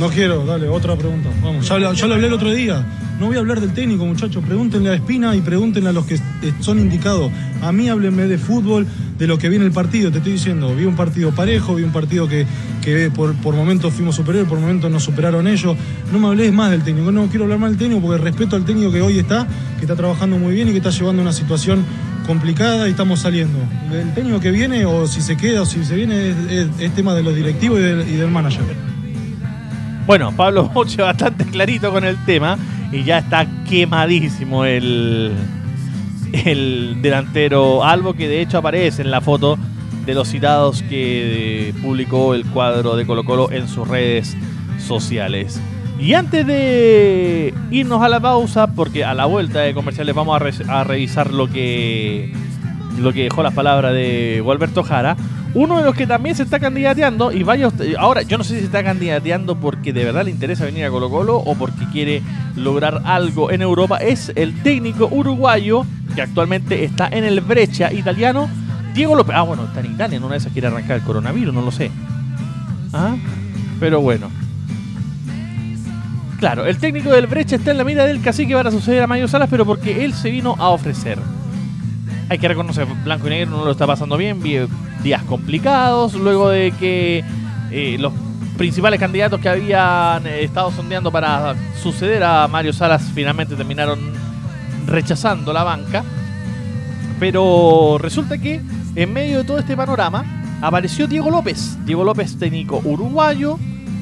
No 0.00 0.08
quiero, 0.08 0.44
dale, 0.44 0.68
otra 0.68 0.96
pregunta. 0.96 1.28
Vamos, 1.40 1.68
ya, 1.68 1.78
lo 1.78 2.14
hablé 2.14 2.26
el 2.26 2.32
otro 2.32 2.50
día. 2.50 2.84
No 3.20 3.26
voy 3.26 3.36
a 3.36 3.38
hablar 3.38 3.60
del 3.60 3.72
técnico, 3.72 4.04
muchachos. 4.04 4.42
Pregúntenle 4.44 4.90
a 4.90 4.94
Espina 4.94 5.36
y 5.36 5.42
pregúntenle 5.42 5.90
a 5.90 5.92
los 5.92 6.06
que 6.06 6.18
son 6.58 6.80
indicados. 6.80 7.30
A 7.62 7.70
mí 7.70 7.88
háblenme 7.88 8.26
de 8.26 8.36
fútbol, 8.36 8.84
de 9.16 9.28
lo 9.28 9.38
que 9.38 9.48
viene 9.48 9.64
el 9.64 9.70
partido. 9.70 10.10
Te 10.10 10.18
estoy 10.18 10.32
diciendo, 10.32 10.74
vi 10.74 10.86
un 10.86 10.96
partido 10.96 11.30
parejo, 11.30 11.76
vi 11.76 11.84
un 11.84 11.92
partido 11.92 12.26
que, 12.26 12.46
que 12.82 13.08
por, 13.12 13.34
por 13.34 13.54
momentos 13.54 13.94
fuimos 13.94 14.16
superiores, 14.16 14.48
por 14.48 14.58
momentos 14.58 14.90
nos 14.90 15.04
superaron 15.04 15.46
ellos. 15.46 15.76
No 16.12 16.18
me 16.18 16.26
hables 16.26 16.52
más 16.52 16.72
del 16.72 16.82
técnico. 16.82 17.12
No 17.12 17.28
quiero 17.28 17.44
hablar 17.44 17.60
más 17.60 17.70
del 17.70 17.78
técnico 17.78 18.00
porque 18.00 18.20
respeto 18.20 18.56
al 18.56 18.64
técnico 18.64 18.90
que 18.90 19.02
hoy 19.02 19.20
está, 19.20 19.46
que 19.76 19.82
está 19.82 19.94
trabajando 19.94 20.36
muy 20.36 20.52
bien 20.52 20.66
y 20.66 20.72
que 20.72 20.78
está 20.78 20.90
llevando 20.90 21.22
una 21.22 21.32
situación 21.32 21.84
complicada 22.30 22.86
y 22.86 22.92
estamos 22.92 23.18
saliendo. 23.18 23.58
El 23.92 24.14
técnico 24.14 24.38
que 24.38 24.52
viene, 24.52 24.86
o 24.86 25.08
si 25.08 25.20
se 25.20 25.36
queda 25.36 25.62
o 25.62 25.66
si 25.66 25.84
se 25.84 25.96
viene, 25.96 26.32
es, 26.48 26.94
tema 26.94 27.12
de 27.12 27.24
los 27.24 27.34
directivos 27.34 27.80
y 27.80 27.82
del, 27.82 28.30
manager. 28.30 28.62
Bueno, 30.06 30.32
Pablo 30.36 30.70
Moche 30.72 31.02
bastante 31.02 31.44
clarito 31.44 31.90
con 31.90 32.04
el 32.04 32.16
tema 32.24 32.56
y 32.92 33.02
ya 33.02 33.18
está 33.18 33.48
quemadísimo 33.68 34.64
el, 34.64 35.32
el 36.32 37.02
delantero 37.02 37.82
Albo, 37.82 38.14
que 38.14 38.28
de 38.28 38.42
hecho 38.42 38.58
aparece 38.58 39.02
en 39.02 39.10
la 39.10 39.20
foto 39.20 39.58
de 40.06 40.14
los 40.14 40.28
citados 40.28 40.84
que 40.84 41.74
publicó 41.82 42.34
el 42.34 42.44
cuadro 42.46 42.94
de 42.94 43.06
Colo 43.06 43.24
Colo 43.24 43.50
en 43.50 43.66
sus 43.66 43.88
redes 43.88 44.36
sociales. 44.78 45.60
Y 46.00 46.14
antes 46.14 46.46
de 46.46 47.52
irnos 47.70 48.02
a 48.02 48.08
la 48.08 48.20
pausa, 48.20 48.68
porque 48.68 49.04
a 49.04 49.12
la 49.12 49.26
vuelta 49.26 49.60
de 49.60 49.74
comerciales 49.74 50.14
vamos 50.14 50.40
a, 50.66 50.84
revisar 50.84 51.30
lo 51.30 51.46
que, 51.46 52.32
lo 52.98 53.12
que 53.12 53.24
dejó 53.24 53.42
las 53.42 53.52
palabras 53.52 53.92
de 53.92 54.40
Gualberto 54.42 54.82
Jara, 54.82 55.14
uno 55.52 55.76
de 55.76 55.84
los 55.84 55.94
que 55.94 56.06
también 56.06 56.34
se 56.34 56.42
está 56.42 56.58
candidateando, 56.58 57.32
y 57.32 57.42
varios. 57.42 57.74
Ahora, 57.98 58.22
yo 58.22 58.38
no 58.38 58.44
sé 58.44 58.54
si 58.54 58.60
se 58.60 58.66
está 58.66 58.82
candidateando 58.82 59.56
porque 59.60 59.92
de 59.92 60.06
verdad 60.06 60.24
le 60.24 60.30
interesa 60.30 60.64
venir 60.64 60.86
a 60.86 60.90
Colo 60.90 61.10
Colo 61.10 61.36
o 61.36 61.54
porque 61.54 61.84
quiere 61.92 62.22
lograr 62.56 63.02
algo 63.04 63.50
en 63.50 63.60
Europa, 63.60 63.98
es 63.98 64.32
el 64.36 64.62
técnico 64.62 65.06
uruguayo 65.10 65.84
que 66.14 66.22
actualmente 66.22 66.82
está 66.82 67.08
en 67.08 67.24
el 67.24 67.42
brecha 67.42 67.92
italiano, 67.92 68.48
Diego 68.94 69.14
López. 69.16 69.36
Ah, 69.36 69.42
bueno, 69.42 69.64
está 69.64 69.80
en 69.80 69.92
Italia, 69.92 70.18
no 70.18 70.26
una 70.26 70.36
de 70.36 70.38
esas 70.38 70.52
quiere 70.52 70.68
arrancar 70.68 70.96
el 70.96 71.02
coronavirus, 71.02 71.52
no 71.52 71.60
lo 71.60 71.70
sé. 71.70 71.90
¿Ah? 72.94 73.16
Pero 73.78 74.00
bueno. 74.00 74.30
Claro, 76.40 76.64
el 76.64 76.78
técnico 76.78 77.10
del 77.10 77.26
Brecha 77.26 77.56
está 77.56 77.70
en 77.70 77.76
la 77.76 77.84
mira 77.84 78.06
del 78.06 78.22
cacique 78.22 78.54
para 78.54 78.70
suceder 78.70 79.02
a 79.02 79.06
Mayo 79.06 79.28
Salas, 79.28 79.50
pero 79.50 79.66
porque 79.66 80.06
él 80.06 80.14
se 80.14 80.30
vino 80.30 80.56
a 80.58 80.70
ofrecer. 80.70 81.18
Hay 82.30 82.38
que 82.38 82.48
reconocer, 82.48 82.86
Blanco 83.04 83.26
y 83.26 83.30
Negro 83.30 83.58
no 83.58 83.64
lo 83.66 83.72
está 83.72 83.86
pasando 83.86 84.16
bien, 84.16 84.42
días 85.02 85.22
complicados, 85.24 86.14
luego 86.14 86.48
de 86.48 86.72
que 86.72 87.22
eh, 87.70 87.98
los 88.00 88.14
principales 88.56 88.98
candidatos 88.98 89.38
que 89.38 89.50
habían 89.50 90.26
eh, 90.26 90.44
estado 90.44 90.70
sondeando 90.70 91.12
para 91.12 91.54
suceder 91.82 92.24
a 92.24 92.48
Mario 92.48 92.72
Salas 92.72 93.02
finalmente 93.14 93.54
terminaron 93.54 93.98
rechazando 94.86 95.52
la 95.52 95.62
banca. 95.62 96.02
Pero 97.18 97.98
resulta 98.00 98.38
que 98.38 98.62
en 98.94 99.12
medio 99.12 99.38
de 99.38 99.44
todo 99.44 99.58
este 99.58 99.76
panorama 99.76 100.24
apareció 100.62 101.06
Diego 101.06 101.30
López. 101.30 101.76
Diego 101.84 102.02
López, 102.02 102.38
técnico 102.38 102.80
uruguayo, 102.82 103.58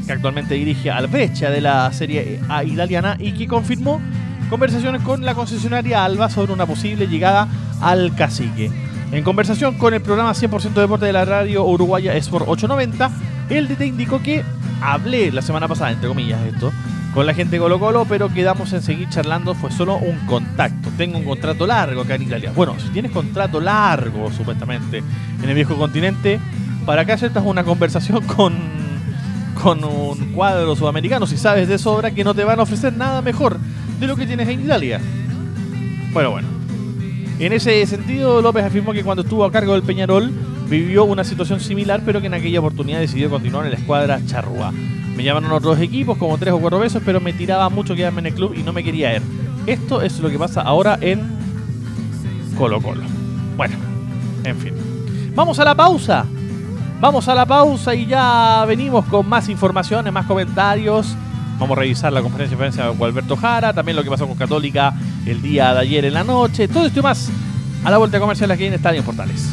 que 0.09 0.15
actualmente 0.15 0.55
dirige 0.55 0.91
al 0.91 1.07
Brecha 1.07 1.51
de 1.51 1.61
la 1.61 1.93
Serie 1.93 2.41
A 2.49 2.65
italiana 2.65 3.17
y 3.21 3.33
que 3.33 3.47
confirmó 3.47 4.01
conversaciones 4.49 5.03
con 5.03 5.23
la 5.23 5.35
concesionaria 5.35 6.03
Alba 6.03 6.31
sobre 6.31 6.55
una 6.55 6.65
posible 6.65 7.07
llegada 7.09 7.47
al 7.83 8.15
cacique. 8.17 8.71
En 9.13 9.23
conversación 9.23 9.77
con 9.77 9.93
el 9.93 10.01
programa 10.01 10.33
100% 10.33 10.73
Deporte 10.73 11.05
de 11.05 11.13
la 11.13 11.27
radio 11.27 11.63
uruguaya 11.65 12.15
Sport 12.17 12.47
890, 12.49 13.11
el 13.51 13.69
DT 13.69 13.83
indicó 13.83 14.23
que 14.23 14.43
hablé 14.81 15.31
la 15.31 15.43
semana 15.43 15.69
pasada, 15.69 15.93
entre 15.93 16.09
comillas, 16.09 16.41
esto, 16.47 16.73
con 17.13 17.27
la 17.27 17.35
gente 17.35 17.57
de 17.57 17.61
Colo 17.61 17.79
Colo, 17.79 18.07
pero 18.09 18.33
quedamos 18.33 18.73
en 18.73 18.81
seguir 18.81 19.11
charlando, 19.11 19.55
fue 19.55 19.71
solo 19.71 19.97
un 19.97 20.17
contacto. 20.21 20.89
Tengo 20.97 21.19
un 21.19 21.25
contrato 21.25 21.67
largo 21.67 22.01
acá 22.01 22.15
en 22.15 22.23
Italia. 22.23 22.51
Bueno, 22.57 22.75
si 22.81 22.89
tienes 22.89 23.13
contrato 23.13 23.61
largo, 23.61 24.33
supuestamente, 24.33 25.03
en 25.43 25.49
el 25.49 25.55
viejo 25.55 25.77
continente, 25.77 26.41
¿para 26.87 27.05
qué 27.05 27.13
hacer 27.13 27.31
una 27.45 27.63
conversación 27.63 28.25
con 28.37 28.78
con 29.63 29.83
un 29.85 30.33
cuadro 30.35 30.77
sudamericano 30.77 31.27
si 31.27 31.37
sabes 31.37 31.69
de 31.69 31.79
sobra 31.79 32.13
que 32.13 32.25
no 32.25 32.35
te 32.35 32.45
van 32.45 32.61
a 32.61 32.63
ofrecer 32.63 32.97
nada 32.97 33.23
mejor 33.23 33.59
de 33.99 34.07
lo 34.07 34.17
que 34.17 34.27
tienes 34.27 34.49
en 34.49 34.61
Italia. 34.61 35.01
Bueno, 36.13 36.31
bueno. 36.31 36.49
En 37.39 37.53
ese 37.53 37.85
sentido, 37.87 38.43
López 38.43 38.65
afirmó 38.65 38.93
que 38.93 39.05
cuando 39.05 39.23
estuvo 39.23 39.45
a 39.45 39.53
cargo 39.53 39.75
del 39.75 39.83
Peñarol 39.83 40.33
vivió 40.69 41.05
una 41.05 41.25
situación 41.25 41.61
similar, 41.61 42.03
pero 42.05 42.21
que 42.21 42.27
en 42.27 42.35
aquella 42.35 42.61
oportunidad 42.61 43.01
decidió 43.01 43.31
continuar 43.31 43.65
en 43.65 43.73
la 43.73 43.79
escuadra 43.79 44.21
charrúa. 44.27 44.73
Me 45.17 45.25
llamaron 45.25 45.51
otros 45.53 45.81
equipos, 45.81 46.17
como 46.19 46.39
tres 46.39 46.53
o 46.53 46.59
cuatro 46.59 46.79
veces, 46.79 47.03
pero 47.05 47.21
me 47.21 47.33
tiraba 47.33 47.69
mucho 47.69 47.95
quedarme 47.95 48.21
en 48.21 48.27
el 48.27 48.35
club 48.35 48.55
y 48.57 48.63
no 48.63 48.73
me 48.73 48.85
quería 48.85 49.17
ir. 49.17 49.23
Esto 49.67 50.03
es 50.03 50.19
lo 50.21 50.31
que 50.31 50.39
pasa 50.39 50.63
ahora 50.63 50.99
en 51.01 51.21
Colo 52.57 52.81
Colo. 52.81 53.03
Bueno, 53.57 53.77
en 54.45 54.57
fin. 54.57 54.75
Vamos 55.35 55.59
a 55.59 55.65
la 55.65 55.75
pausa. 55.75 56.27
Vamos 57.01 57.29
a 57.29 57.35
la 57.35 57.47
pausa 57.47 57.95
y 57.95 58.07
ya 58.07 58.65
venimos 58.67 59.05
con 59.05 59.29
más 59.29 59.49
informaciones, 59.49 60.13
más 60.13 60.27
comentarios. 60.27 61.15
Vamos 61.59 61.77
a 61.79 61.81
revisar 61.81 62.13
la 62.13 62.23
conferencia 62.23 62.57
de 62.57 62.61
prensa 62.61 62.89
con 62.89 63.09
Alberto 63.09 63.37
Jara, 63.37 63.73
también 63.73 63.95
lo 63.95 64.03
que 64.03 64.11
pasó 64.11 64.27
con 64.27 64.37
Católica 64.37 64.93
el 65.25 65.41
día 65.41 65.73
de 65.75 65.81
ayer 65.81 66.05
en 66.07 66.15
la 66.15 66.25
noche. 66.25 66.67
Todo 66.67 66.87
esto 66.87 66.99
y 66.99 67.03
más 67.03 67.31
a 67.85 67.91
la 67.91 67.99
vuelta 67.99 68.19
comercial 68.19 68.51
aquí 68.51 68.65
en 68.65 68.75
Estadio 68.75 69.05
Portales. 69.05 69.49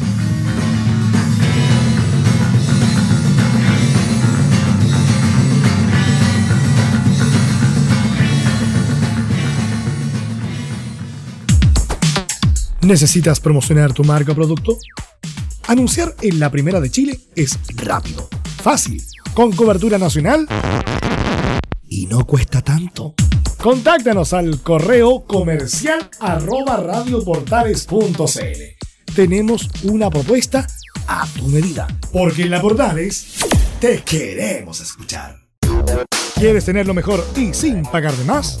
¿Necesitas 12.82 13.38
promocionar 13.38 13.92
tu 13.92 14.02
marca 14.02 14.32
o 14.32 14.34
producto? 14.34 14.76
Anunciar 15.68 16.14
en 16.22 16.38
la 16.38 16.50
Primera 16.50 16.80
de 16.80 16.90
Chile 16.90 17.18
es 17.34 17.58
rápido, 17.74 18.28
fácil, 18.62 19.02
con 19.34 19.50
cobertura 19.50 19.98
nacional 19.98 20.46
y 21.88 22.06
no 22.06 22.24
cuesta 22.24 22.62
tanto. 22.62 23.14
Contáctanos 23.60 24.32
al 24.32 24.62
correo 24.62 25.24
comercial 25.24 26.08
arroba 26.20 26.76
radioportales.cl. 26.76 29.14
Tenemos 29.16 29.68
una 29.82 30.08
propuesta 30.08 30.68
a 31.08 31.26
tu 31.36 31.48
medida, 31.48 31.88
porque 32.12 32.42
en 32.42 32.50
la 32.50 32.62
Portales 32.62 33.34
te 33.80 34.02
queremos 34.02 34.80
escuchar. 34.80 35.36
¿Quieres 36.36 36.64
tener 36.64 36.86
lo 36.86 36.94
mejor 36.94 37.26
y 37.34 37.52
sin 37.52 37.82
pagar 37.82 38.14
de 38.14 38.24
más? 38.24 38.60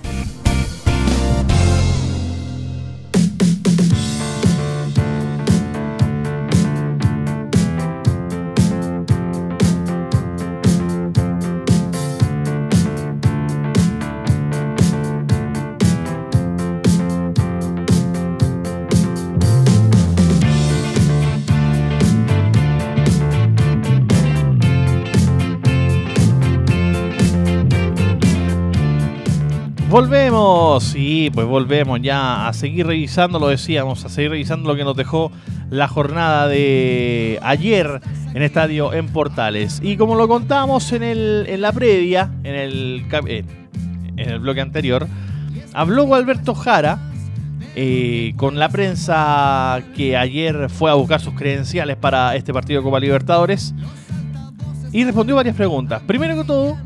Volvemos, 29.91 30.85
sí, 30.85 31.29
pues 31.33 31.45
volvemos 31.45 31.99
ya 32.01 32.47
a 32.47 32.53
seguir 32.53 32.87
revisando, 32.87 33.39
lo 33.39 33.49
decíamos, 33.49 34.05
a 34.05 34.09
seguir 34.09 34.31
revisando 34.31 34.69
lo 34.69 34.77
que 34.77 34.85
nos 34.85 34.95
dejó 34.95 35.33
la 35.69 35.89
jornada 35.89 36.47
de 36.47 37.37
ayer 37.41 37.99
en 38.33 38.41
Estadio 38.41 38.93
en 38.93 39.09
Portales. 39.09 39.81
Y 39.83 39.97
como 39.97 40.15
lo 40.15 40.29
contamos 40.29 40.93
en, 40.93 41.03
el, 41.03 41.45
en 41.49 41.59
la 41.59 41.73
previa, 41.73 42.31
en 42.45 42.55
el, 42.55 43.05
eh, 43.27 43.43
en 44.15 44.29
el 44.29 44.39
bloque 44.39 44.61
anterior, 44.61 45.09
habló 45.73 46.15
Alberto 46.15 46.55
Jara 46.55 46.97
eh, 47.75 48.31
con 48.37 48.57
la 48.59 48.69
prensa 48.69 49.83
que 49.93 50.15
ayer 50.15 50.69
fue 50.69 50.89
a 50.89 50.93
buscar 50.93 51.19
sus 51.19 51.33
credenciales 51.33 51.97
para 51.97 52.37
este 52.37 52.53
partido 52.53 52.79
de 52.79 52.85
Copa 52.85 53.01
Libertadores 53.01 53.75
y 54.93 55.03
respondió 55.03 55.35
varias 55.35 55.57
preguntas. 55.57 56.01
Primero 56.07 56.37
que 56.37 56.45
todo, 56.45 56.77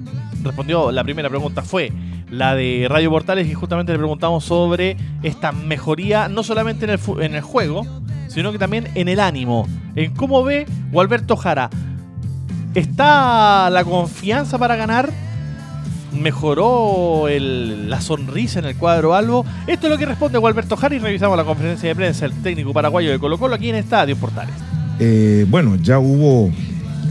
respondió, 0.44 0.92
la 0.92 1.04
primera 1.04 1.30
pregunta 1.30 1.62
fue 1.62 1.92
la 2.30 2.56
de 2.56 2.88
Radio 2.90 3.10
Portales, 3.10 3.48
y 3.48 3.54
justamente 3.54 3.92
le 3.92 3.98
preguntamos 3.98 4.44
sobre 4.44 4.98
esta 5.24 5.52
mejoría, 5.52 6.28
no 6.28 6.44
solamente 6.44 6.86
en 6.86 6.92
el, 7.36 7.42
juego, 7.42 7.86
sino 8.28 8.52
que 8.52 8.60
también 8.60 8.88
en 8.96 9.08
el 9.08 9.20
ánimo. 9.20 9.68
En 9.96 10.14
cómo 10.14 10.44
ve 10.44 10.66
Gualberto 10.92 11.38
Jara. 11.38 11.70
¿Está 12.74 13.70
la 13.70 13.84
confianza 13.86 14.58
para 14.58 14.76
ganar? 14.76 15.10
¿Mejoró 16.12 17.28
la 17.30 18.02
sonrisa 18.02 18.60
en 18.60 18.66
el 18.66 18.76
cuadro 18.76 19.14
albo? 19.14 19.46
Esto 19.68 19.88
es 19.88 19.92
lo 19.92 19.98
que 19.98 20.06
responde 20.06 20.38
Gualberto 20.38 20.76
Jara 20.76 20.96
y 20.96 21.00
revisamos 21.00 21.38
la 21.38 21.44
conferencia 21.44 21.90
de 21.90 21.96
prensa 21.96 22.28
del 22.28 22.42
técnico 22.42 22.74
paraguayo 22.74 23.12
de 23.12 23.20
Colo 23.20 23.38
Colo 23.38 23.56
aquí 23.56 23.70
en 23.70 23.76
Estadio 23.76 24.16
Portales. 24.18 24.56
Eh, 25.00 25.46
bueno, 25.50 25.76
ya 25.76 26.00
hubo 26.00 26.52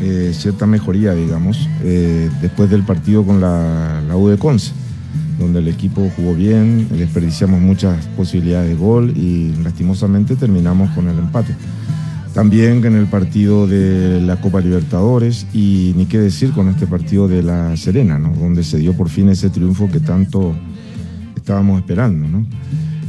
eh, 0.01 0.33
cierta 0.35 0.67
mejoría, 0.67 1.15
digamos, 1.15 1.69
eh, 1.83 2.31
después 2.41 2.71
del 2.71 2.83
partido 2.83 3.25
con 3.25 3.41
la, 3.41 4.03
la 4.07 4.17
U 4.17 4.29
de 4.29 4.39
Conce 4.39 4.73
donde 5.39 5.59
el 5.59 5.69
equipo 5.69 6.11
jugó 6.17 6.35
bien, 6.35 6.89
desperdiciamos 6.91 7.61
muchas 7.61 8.07
posibilidades 8.17 8.71
de 8.71 8.77
gol 8.77 9.13
y 9.17 9.53
lastimosamente 9.63 10.37
terminamos 10.37 10.91
con 10.91 11.09
el 11.09 11.19
empate. 11.19 11.55
También 12.33 12.85
en 12.85 12.97
el 12.97 13.07
partido 13.07 13.67
de 13.67 14.21
la 14.21 14.41
Copa 14.41 14.61
Libertadores 14.61 15.47
y 15.53 15.95
ni 15.97 16.07
qué 16.07 16.19
decir 16.19 16.51
con 16.51 16.69
este 16.69 16.87
partido 16.87 17.29
de 17.29 17.43
La 17.43 17.77
Serena, 17.77 18.19
donde 18.19 18.65
se 18.65 18.79
dio 18.79 18.93
por 18.93 19.09
fin 19.09 19.29
ese 19.29 19.51
triunfo 19.51 19.89
que 19.89 20.01
tanto 20.01 20.55
estábamos 21.37 21.79
esperando. 21.79 22.27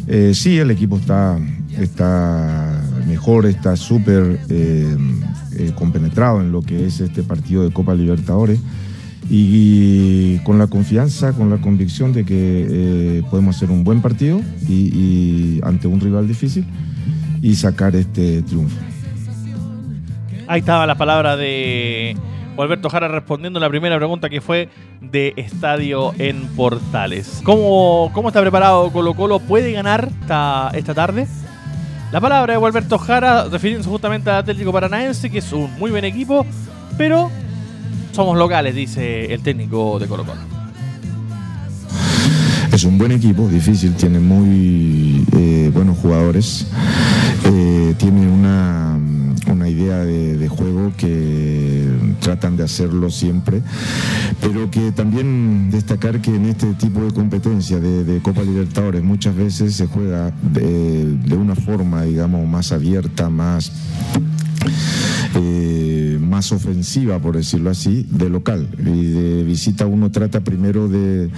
Eh, 0.07 0.33
sí, 0.35 0.59
el 0.59 0.69
equipo 0.69 0.97
está, 0.97 1.39
está 1.79 2.83
mejor, 3.07 3.47
está 3.47 3.75
súper 3.75 4.39
eh, 4.49 4.95
eh, 5.57 5.71
compenetrado 5.75 6.41
en 6.41 6.51
lo 6.51 6.61
que 6.61 6.85
es 6.85 6.99
este 6.99 7.23
partido 7.23 7.63
de 7.63 7.73
Copa 7.73 7.95
Libertadores 7.95 8.59
y, 9.29 10.37
con 10.39 10.59
la 10.59 10.67
confianza, 10.67 11.33
con 11.33 11.49
la 11.49 11.57
convicción 11.57 12.13
de 12.13 12.25
que 12.25 12.67
eh, 12.69 13.23
podemos 13.29 13.55
hacer 13.55 13.71
un 13.71 13.83
buen 13.83 14.01
partido 14.01 14.41
y, 14.67 15.59
ante 15.63 15.87
un 15.87 15.99
rival 15.99 16.27
difícil 16.27 16.65
y 17.41 17.55
sacar 17.55 17.95
este 17.95 18.41
triunfo. 18.43 18.77
Ahí 20.47 20.59
estaba 20.59 20.85
la 20.85 20.95
palabra 20.95 21.35
de 21.35 22.15
Alberto 22.57 22.89
Jara 22.89 23.07
respondiendo 23.07 23.59
la 23.59 23.69
primera 23.69 23.97
pregunta 23.97 24.29
que 24.29 24.41
fue 24.41 24.69
de 25.01 25.33
Estadio 25.37 26.13
en 26.19 26.47
Portales. 26.55 27.41
¿Cómo, 27.43 28.11
cómo 28.13 28.27
está 28.27 28.41
preparado 28.41 28.91
Colo 28.91 29.15
Colo? 29.15 29.39
¿Puede 29.39 29.71
ganar 29.71 30.09
esta, 30.21 30.69
esta 30.73 30.93
tarde? 30.93 31.27
La 32.11 32.21
palabra 32.21 32.57
de 32.57 32.63
Alberto 32.63 32.99
Jara 32.99 33.45
refiriéndose 33.45 33.89
justamente 33.89 34.29
al 34.29 34.37
Atlético 34.37 34.71
Paranaense, 34.71 35.29
que 35.29 35.39
es 35.39 35.51
un 35.51 35.77
muy 35.79 35.89
buen 35.89 36.05
equipo, 36.05 36.45
pero 36.97 37.31
somos 38.15 38.37
locales, 38.37 38.73
dice 38.73 39.33
el 39.33 39.41
técnico 39.41 39.99
de 39.99 40.07
Colo 40.07 40.23
Colo. 40.23 40.39
Es 42.71 42.85
un 42.85 42.97
buen 42.97 43.11
equipo, 43.11 43.47
difícil, 43.49 43.93
tiene 43.95 44.19
muy 44.19 45.25
eh, 45.33 45.69
buenos 45.73 45.97
jugadores, 45.97 46.65
eh, 47.43 47.93
tiene 47.97 48.27
una, 48.27 48.97
idea 49.67 49.97
de, 50.05 50.47
juego 50.47 50.93
que 50.95 51.87
tratan 52.21 52.55
de 52.55 52.63
hacerlo 52.63 53.09
siempre, 53.09 53.63
pero 54.39 54.69
que 54.69 54.91
también 54.91 55.71
destacar 55.71 56.21
que 56.21 56.35
en 56.35 56.45
este 56.45 56.73
tipo 56.75 57.01
de 57.01 57.11
competencia 57.11 57.79
de, 57.79 58.21
Copa 58.21 58.43
Libertadores 58.43 59.03
muchas 59.03 59.35
veces 59.35 59.75
se 59.75 59.87
juega 59.87 60.31
de, 60.53 61.17
de 61.17 61.35
una 61.35 61.55
forma, 61.55 62.03
digamos, 62.03 62.47
más 62.47 62.71
abierta, 62.71 63.29
más... 63.29 63.71
Eh, 65.35 65.74
más 66.35 66.51
ofensiva, 66.51 67.17
por 67.17 67.37
decirlo 67.37 67.69
así, 67.69 68.05
de 68.11 68.29
local. 68.29 68.67
Y 68.77 69.03
de 69.03 69.43
visita 69.45 69.85
uno 69.85 70.11
trata 70.11 70.41
primero 70.41 70.89
de, 70.89 71.29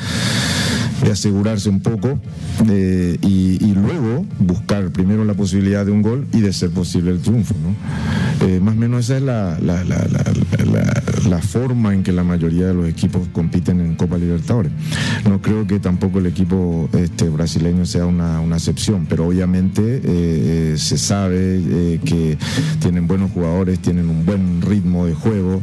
asegurarse 1.12 1.70
un 1.70 1.82
poco 1.82 2.20
eh, 2.68 3.16
y, 3.22 3.74
luego 3.76 4.26
buscar 4.40 4.90
primero 4.90 5.24
la 5.24 5.36
posibilidad 5.36 5.86
de 5.86 5.92
un 5.92 6.02
gol 6.02 6.26
y 6.34 6.40
de 6.40 6.52
ser 6.52 6.72
posible 6.72 7.12
el 7.12 7.20
triunfo. 7.20 7.54
Eh, 8.42 8.60
más 8.60 8.74
o 8.74 8.78
menos 8.78 9.06
esa 9.06 9.18
es 9.18 9.24
la, 9.24 9.60
la, 9.62 9.84
forma 11.42 11.94
en 11.94 12.04
que 12.04 12.12
la 12.12 12.24
mayoría 12.24 12.68
de 12.68 12.74
los 12.74 12.88
equipos 12.88 13.28
compiten 13.32 13.80
en 13.80 13.96
Copa 13.96 14.18
Libertadores. 14.18 14.72
No 15.28 15.42
creo 15.42 15.66
que 15.66 15.80
tampoco 15.80 16.20
el 16.20 16.26
equipo 16.26 16.90
este, 16.94 17.30
brasileño 17.30 17.86
sea 17.86 18.06
una, 18.06 18.42
excepción, 18.54 19.06
pero 19.08 19.28
obviamente 19.28 20.76
se 20.78 20.98
sabe 20.98 22.00
que 22.04 22.38
tienen 22.80 23.08
buenos 23.08 23.32
jugadores, 23.32 23.80
tienen 23.80 24.10
un 24.10 24.26
buen 24.26 24.62
ritmo 24.62 25.06
de 25.06 25.14
juego. 25.14 25.62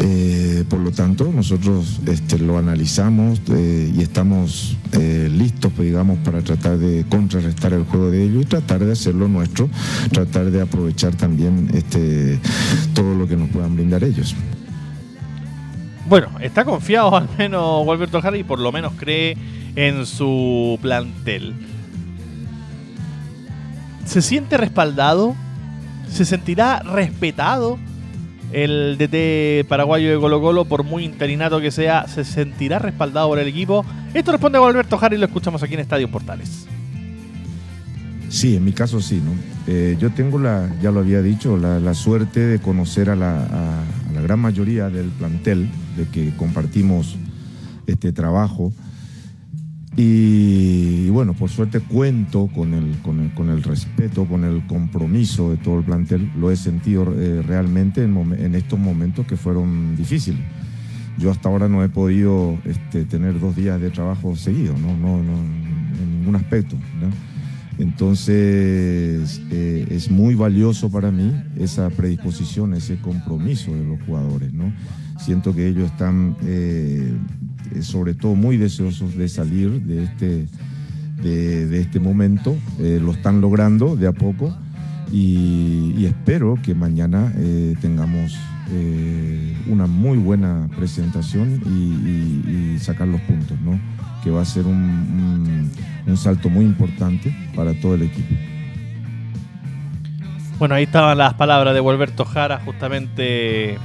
Eh, 0.00 0.41
Eh, 0.62 0.64
por 0.64 0.78
lo 0.78 0.92
tanto, 0.92 1.30
nosotros 1.32 2.00
este, 2.06 2.38
lo 2.38 2.56
analizamos 2.56 3.40
eh, 3.50 3.92
y 3.94 4.00
estamos 4.00 4.76
eh, 4.92 5.28
listos, 5.30 5.72
pues, 5.74 5.88
digamos, 5.88 6.18
para 6.18 6.40
tratar 6.42 6.78
de 6.78 7.04
contrarrestar 7.08 7.72
el 7.72 7.84
juego 7.84 8.10
de 8.10 8.22
ellos 8.22 8.42
y 8.42 8.44
tratar 8.44 8.84
de 8.84 8.92
hacer 8.92 9.14
lo 9.14 9.26
nuestro, 9.26 9.68
tratar 10.12 10.50
de 10.50 10.62
aprovechar 10.62 11.14
también 11.16 11.68
este, 11.74 12.38
todo 12.94 13.14
lo 13.14 13.26
que 13.26 13.36
nos 13.36 13.48
puedan 13.48 13.74
brindar 13.74 14.04
ellos. 14.04 14.36
Bueno, 16.08 16.28
está 16.40 16.64
confiado 16.64 17.16
al 17.16 17.28
menos 17.36 17.84
Walberto 17.84 18.20
Jara 18.20 18.36
y 18.36 18.44
por 18.44 18.60
lo 18.60 18.70
menos 18.70 18.92
cree 18.96 19.36
en 19.74 20.06
su 20.06 20.78
plantel. 20.80 21.54
¿Se 24.04 24.22
siente 24.22 24.56
respaldado? 24.56 25.34
¿Se 26.08 26.24
sentirá 26.24 26.80
respetado? 26.80 27.78
El 28.52 28.98
DT 28.98 29.66
paraguayo 29.66 30.10
de 30.10 30.18
Colo 30.18 30.40
Colo, 30.40 30.64
por 30.66 30.84
muy 30.84 31.04
interinato 31.04 31.60
que 31.60 31.70
sea, 31.70 32.06
¿se 32.06 32.24
sentirá 32.24 32.78
respaldado 32.78 33.28
por 33.28 33.38
el 33.38 33.48
equipo? 33.48 33.84
Esto 34.12 34.32
responde 34.32 34.58
a 34.58 34.66
Alberto 34.66 34.98
Jara 34.98 35.14
y 35.14 35.18
lo 35.18 35.26
escuchamos 35.26 35.62
aquí 35.62 35.74
en 35.74 35.80
Estadio 35.80 36.10
Portales. 36.10 36.66
Sí, 38.28 38.56
en 38.56 38.64
mi 38.64 38.72
caso 38.72 39.00
sí, 39.00 39.22
¿no? 39.22 39.32
Eh, 39.66 39.96
yo 40.00 40.10
tengo 40.10 40.38
la, 40.38 40.70
ya 40.82 40.90
lo 40.90 41.00
había 41.00 41.22
dicho, 41.22 41.56
la, 41.56 41.94
suerte 41.94 42.40
de 42.40 42.58
conocer 42.58 43.10
a 43.10 43.16
la, 43.16 43.44
a 43.44 43.84
la, 44.14 44.20
gran 44.22 44.40
mayoría 44.40 44.88
del 44.88 45.08
plantel, 45.08 45.68
de 45.96 46.06
que 46.08 46.34
compartimos 46.36 47.16
este 47.86 48.12
trabajo. 48.12 48.72
Y, 49.96 50.61
bueno, 51.12 51.34
por 51.34 51.50
suerte 51.50 51.80
cuento 51.80 52.48
con 52.54 52.74
el, 52.74 52.98
con 53.02 53.20
el, 53.20 53.34
con, 53.34 53.50
el, 53.50 53.62
respeto, 53.62 54.24
con 54.24 54.44
el 54.44 54.66
compromiso 54.66 55.50
de 55.50 55.56
todo 55.56 55.78
el 55.78 55.84
plantel. 55.84 56.30
Lo 56.38 56.50
he 56.50 56.56
sentido 56.56 57.12
eh, 57.16 57.42
realmente 57.42 58.02
en, 58.02 58.16
en, 58.38 58.54
estos 58.54 58.78
momentos 58.78 59.26
que 59.26 59.36
fueron 59.36 59.96
difíciles. 59.96 60.40
Yo 61.18 61.30
hasta 61.30 61.48
ahora 61.48 61.68
no 61.68 61.84
he 61.84 61.88
podido 61.88 62.58
este, 62.64 63.04
tener 63.04 63.38
dos 63.38 63.54
días 63.54 63.80
de 63.80 63.90
trabajo 63.90 64.34
seguido, 64.36 64.74
no, 64.78 64.96
no, 64.96 65.22
no 65.22 65.32
en 65.32 66.18
ningún 66.18 66.36
aspecto. 66.36 66.76
Entonces 67.78 69.40
eh, 69.50 69.86
es 69.90 70.10
muy 70.10 70.34
valioso 70.34 70.90
para 70.90 71.10
mí 71.10 71.32
esa 71.58 71.90
predisposición, 71.90 72.74
ese 72.74 72.98
compromiso 72.98 73.74
de 73.74 73.84
los 73.84 74.00
jugadores. 74.02 74.52
¿no? 74.52 74.72
Siento 75.18 75.54
que 75.54 75.68
ellos 75.68 75.90
están 75.90 76.36
eh, 76.44 77.12
sobre 77.80 78.14
todo 78.14 78.34
muy 78.34 78.56
deseosos 78.56 79.16
de 79.16 79.28
salir 79.28 79.82
de 79.82 80.04
este, 80.04 80.46
de, 81.22 81.80
este 81.80 82.00
momento. 82.00 82.56
Eh, 82.78 83.00
lo 83.02 83.12
están 83.12 83.40
logrando 83.40 83.96
de 83.96 84.06
a 84.06 84.12
poco 84.12 84.54
y, 85.10 86.04
espero 86.04 86.58
que 86.62 86.74
mañana 86.74 87.32
eh, 87.36 87.74
tengamos 87.80 88.36
una 89.68 89.86
muy 89.86 90.16
buena 90.16 90.66
presentación 90.74 91.60
y, 91.66 92.78
sacar 92.78 93.06
los 93.06 93.20
puntos, 93.22 93.60
¿no? 93.60 93.78
que 94.24 94.30
va 94.30 94.40
a 94.40 94.44
ser 94.46 94.66
un, 94.66 95.70
un 96.06 96.16
salto 96.16 96.48
muy 96.48 96.64
importante 96.64 97.34
para 97.54 97.74
todo 97.74 97.94
el 97.94 98.02
equipo. 98.02 98.34
Bueno, 100.58 100.74
ahí 100.76 100.84
estaban 100.84 101.18
las 101.18 101.34
palabras 101.34 101.74
de 101.74 101.80
Walberto 101.80 102.24
Jara, 102.24 102.60
justamente 102.64 103.78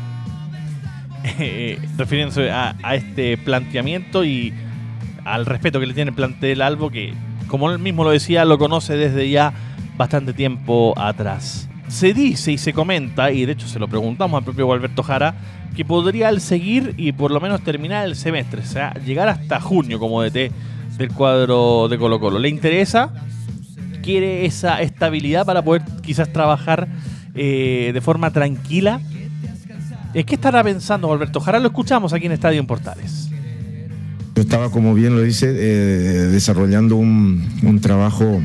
eh, 1.39 1.80
refiriéndose 1.97 2.52
a, 2.52 2.76
este 2.93 3.38
planteamiento 3.38 4.23
y 4.23 4.54
al 5.27 5.45
respeto 5.45 5.79
que 5.79 5.85
le 5.85 5.93
tiene 5.93 6.09
el 6.09 6.15
plantel 6.15 6.61
Albo, 6.61 6.89
que 6.89 7.13
como 7.47 7.69
él 7.71 7.79
mismo 7.79 8.03
lo 8.03 8.11
decía, 8.11 8.45
lo 8.45 8.57
conoce 8.57 8.95
desde 8.95 9.29
ya 9.29 9.53
bastante 9.97 10.33
tiempo 10.33 10.93
atrás. 10.97 11.69
Se 11.87 12.13
dice 12.13 12.51
y 12.51 12.57
se 12.57 12.73
comenta, 12.73 13.31
y 13.31 13.45
de 13.45 13.53
hecho 13.53 13.67
se 13.67 13.79
lo 13.79 13.87
preguntamos 13.87 14.37
al 14.37 14.43
propio 14.43 14.71
Alberto 14.71 15.03
Jara, 15.03 15.35
que 15.75 15.85
podría 15.85 16.29
él 16.29 16.41
seguir 16.41 16.93
y 16.97 17.11
por 17.11 17.31
lo 17.31 17.39
menos 17.39 17.61
terminar 17.61 18.05
el 18.05 18.15
semestre, 18.15 18.61
o 18.61 18.65
sea, 18.65 18.93
llegar 19.05 19.29
hasta 19.29 19.59
junio 19.59 19.99
como 19.99 20.23
DT 20.23 20.51
del 20.97 21.11
cuadro 21.13 21.87
de 21.87 21.97
Colo 21.97 22.19
Colo. 22.19 22.39
¿Le 22.39 22.49
interesa? 22.49 23.13
¿Quiere 24.01 24.45
esa 24.45 24.81
estabilidad 24.81 25.45
para 25.45 25.61
poder 25.61 25.83
quizás 26.01 26.31
trabajar 26.33 26.87
eh, 27.35 27.91
de 27.93 28.01
forma 28.01 28.31
tranquila 28.31 28.99
¿Qué 30.25 30.35
estará 30.35 30.63
pensando 30.63 31.11
Alberto 31.11 31.39
Jara? 31.39 31.59
Lo 31.59 31.67
escuchamos 31.67 32.11
aquí 32.11 32.25
en 32.25 32.31
Estadio 32.31 32.59
en 32.59 32.65
Portales. 32.65 33.26
Yo 34.38 34.41
estaba, 34.41 34.69
como 34.69 34.93
bien 34.93 35.15
lo 35.15 35.23
dice, 35.23 35.47
eh, 35.50 36.28
desarrollando 36.32 36.95
un, 36.95 37.80
trabajo 37.82 38.39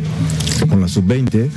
con 0.70 0.80
la 0.80 0.88
sub-20 0.88 1.50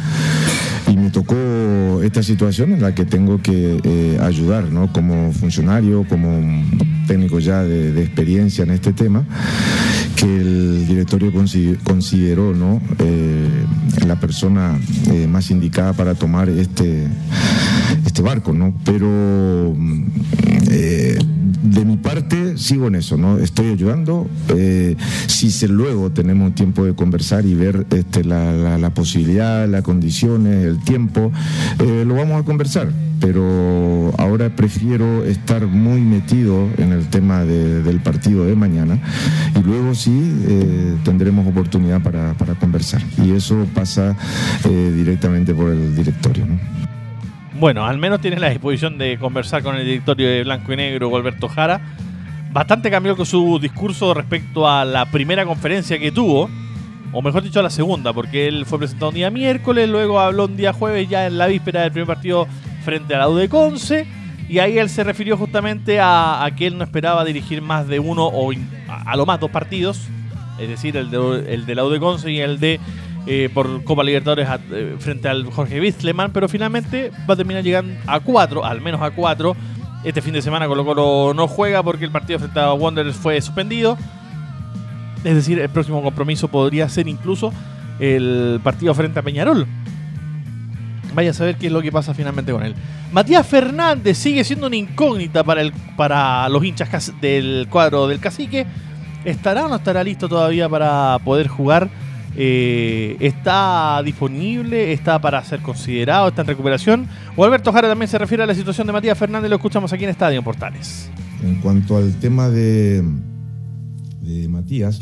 y 0.90 0.98
me 0.98 1.10
tocó 1.10 2.02
esta 2.04 2.22
situación 2.22 2.74
en 2.74 2.82
la 2.82 2.94
que 2.94 3.06
tengo 3.06 3.42
que 3.42 3.80
eh, 3.82 4.20
ayudar, 4.22 4.66
¿no? 4.66 4.92
Como 4.92 5.32
funcionario, 5.32 6.06
como 6.10 6.66
técnico 7.08 7.40
ya 7.40 7.64
de, 7.64 7.98
experiencia 8.04 8.66
en 8.66 8.72
este 8.72 8.92
tema, 8.92 9.24
que 10.18 10.26
el 10.26 10.86
directorio 10.86 11.32
consideró, 11.32 12.54
¿no? 12.54 12.82
Eh, 13.00 13.48
la 14.06 14.20
persona 14.20 14.78
más 15.30 15.50
indicada 15.50 15.94
para 15.94 16.14
tomar 16.14 16.50
este 16.50 17.08
este 18.12 18.24
barco, 18.24 18.52
¿no? 18.52 18.74
Pero 18.84 19.74
eh, 20.70 21.18
de 21.64 21.86
mi 21.86 21.96
parte 21.96 22.58
sigo 22.58 22.88
en 22.88 22.96
eso, 22.96 23.16
¿no? 23.16 23.38
Estoy 23.38 23.70
ayudando. 23.70 24.28
Eh, 24.50 24.98
si 25.28 25.50
se, 25.50 25.70
luego 25.70 26.12
tenemos 26.12 26.54
tiempo 26.54 26.84
de 26.84 26.94
conversar 26.94 27.46
y 27.46 27.56
ver 27.56 27.88
este, 27.90 28.26
la, 28.26 28.92
posibilidad, 28.94 29.66
las 29.66 29.84
condiciones, 29.84 30.66
el 30.66 30.84
tiempo, 30.84 31.32
eh, 31.80 32.04
lo 32.06 32.16
vamos 32.16 32.42
a 32.42 32.44
conversar. 32.44 32.92
Pero 33.22 34.12
ahora 34.18 34.54
prefiero 34.58 35.24
estar 35.24 35.66
muy 35.66 36.02
metido 36.02 36.68
en 36.78 36.92
el 36.92 37.08
tema 37.08 37.46
del 37.46 38.02
partido 38.02 38.46
de 38.46 38.56
mañana 38.56 39.00
y 39.58 39.64
luego 39.64 39.94
sí 39.94 40.12
tendremos 41.06 41.48
oportunidad 41.48 42.02
para, 42.02 42.34
para, 42.34 42.56
conversar. 42.56 43.04
Y 43.24 43.32
eso 43.32 43.68
pasa 43.76 44.18
directamente 44.66 45.54
por 45.54 45.70
el 45.70 45.96
directorio, 45.96 46.48
¿no? 46.48 46.82
Bueno, 47.62 47.86
al 47.86 48.00
menos 48.00 48.20
tiene 48.22 48.40
la 48.40 48.50
disposición 48.50 48.98
de 48.98 49.20
conversar 49.20 49.62
con 49.62 49.76
el 49.76 49.86
directorio 49.86 50.28
de 50.28 50.44
Blanco 50.44 50.74
y 50.74 50.78
Negro, 50.78 51.16
Alberto 51.16 51.48
Jara. 51.48 51.80
Bastante 52.52 52.90
cambió 52.90 53.16
con 53.16 53.28
su 53.28 53.60
discurso 53.60 54.16
respecto 54.16 54.68
a 54.68 54.84
la 54.84 55.06
primera 55.06 55.46
conferencia 55.46 56.00
que 56.00 56.12
tuvo, 56.12 56.50
o 57.14 57.22
mejor 57.22 57.44
dicho, 57.44 57.60
a 57.60 57.64
la 57.64 57.70
segunda, 57.70 58.14
porque 58.14 58.48
él 58.48 58.66
fue 58.66 58.80
presentado 58.80 59.10
un 59.10 59.16
día 59.16 59.30
miércoles, 59.30 59.88
luego 59.88 60.20
habló 60.20 60.46
un 60.46 60.58
día 60.58 60.74
jueves, 60.74 61.08
ya 61.08 61.28
en 61.28 61.38
la 61.38 61.46
víspera 61.46 61.84
del 61.84 61.92
primer 61.92 62.08
partido 62.08 62.48
frente 62.84 63.14
a 63.14 63.20
la 63.20 63.30
U 63.30 63.40
Conce, 63.48 64.08
y 64.50 64.58
ahí 64.58 64.80
él 64.80 64.90
se 64.90 65.04
refirió 65.04 65.38
justamente 65.38 66.00
a, 66.02 66.50
que 66.58 66.66
él 66.66 66.80
no 66.80 66.84
esperaba 66.84 67.24
dirigir 67.24 67.62
más 67.62 67.88
de 67.88 68.00
uno 68.00 68.26
o 68.26 68.52
a, 68.88 69.16
lo 69.16 69.28
más 69.28 69.40
dos 69.40 69.52
partidos, 69.52 70.08
es 70.60 70.68
decir, 70.68 70.98
el 70.98 71.12
de, 71.12 71.54
el 71.54 71.68
de 71.68 71.76
la 71.76 71.86
U 71.86 71.92
de 71.92 72.00
Conce 72.00 72.32
y 72.32 72.40
el 72.40 72.60
de 72.60 72.80
eh, 73.28 73.50
por 73.54 73.84
Copa 73.84 74.04
Libertadores 74.04 74.48
eh, 74.72 74.96
frente 75.00 75.28
al 75.30 75.46
Jorge 75.46 75.80
Witzleman, 75.80 76.32
pero 76.32 76.50
finalmente 76.50 77.12
va 77.30 77.36
a 77.36 77.38
terminar 77.38 77.64
llegando 77.64 77.94
a 78.08 78.20
cuatro, 78.20 78.66
al 78.66 78.82
menos 78.82 79.02
a 79.02 79.12
cuatro. 79.12 79.56
Este 80.04 80.22
fin 80.22 80.34
de 80.34 80.42
semana 80.42 80.68
Colo 80.68 80.84
Colo 80.84 81.34
no 81.36 81.48
juega 81.48 81.84
porque 81.84 82.06
el 82.06 82.12
partido 82.12 82.40
frente 82.40 82.60
a 82.60 82.74
Wanderers 82.74 83.16
fue 83.16 83.40
suspendido. 83.40 83.98
Es 85.24 85.36
decir, 85.36 85.60
el 85.60 85.70
próximo 85.70 86.02
compromiso 86.02 86.48
podría 86.48 86.90
ser 86.90 87.08
incluso 87.08 87.54
el 88.00 88.60
partido 88.64 88.96
frente 88.96 89.20
a 89.20 89.22
Peñarol. 89.22 89.68
Vaya 91.14 91.30
a 91.30 91.34
saber 91.34 91.58
qué 91.58 91.68
es 91.68 91.74
lo 91.74 91.82
que 91.84 91.92
pasa 91.92 92.16
finalmente 92.16 92.52
con 92.52 92.64
él. 92.64 92.74
Matías 93.12 93.46
Fernández 93.46 94.18
sigue 94.18 94.44
siendo 94.44 94.66
una 94.66 94.78
incógnita 94.78 95.44
para, 95.44 95.62
el, 95.62 95.74
para 95.96 96.50
los 96.50 96.64
hinchas 96.64 97.14
del 97.22 97.68
cuadro 97.70 98.08
del 98.08 98.20
cacique. 98.20 98.66
¿Estará 99.26 99.66
o 99.66 99.70
no 99.70 99.76
estará 99.76 100.04
listo 100.04 100.28
todavía 100.28 100.68
para 100.68 101.20
poder 101.24 101.48
jugar? 101.48 101.90
Eh, 102.36 103.18
está 103.20 104.02
disponible, 104.04 104.94
está 104.94 105.20
para 105.20 105.44
ser 105.44 105.62
considerado, 105.62 106.30
está 106.30 106.42
en 106.42 106.48
recuperación. 106.48 107.08
O 107.36 107.44
Alberto 107.44 107.72
Jara 107.74 107.90
también 107.90 108.08
se 108.08 108.18
refiere 108.18 108.44
a 108.44 108.46
la 108.46 108.56
situación 108.56 108.88
de 108.88 108.94
Matías 108.94 109.18
Fernández, 109.18 109.50
lo 109.50 109.58
escuchamos 109.58 109.92
aquí 109.92 110.04
en 110.06 110.12
Estadio 110.12 110.42
Portales. 110.44 111.10
En 111.44 111.56
cuanto 111.56 111.98
al 111.98 112.14
tema 112.20 112.50
de, 112.50 113.04
Matías, 114.50 115.00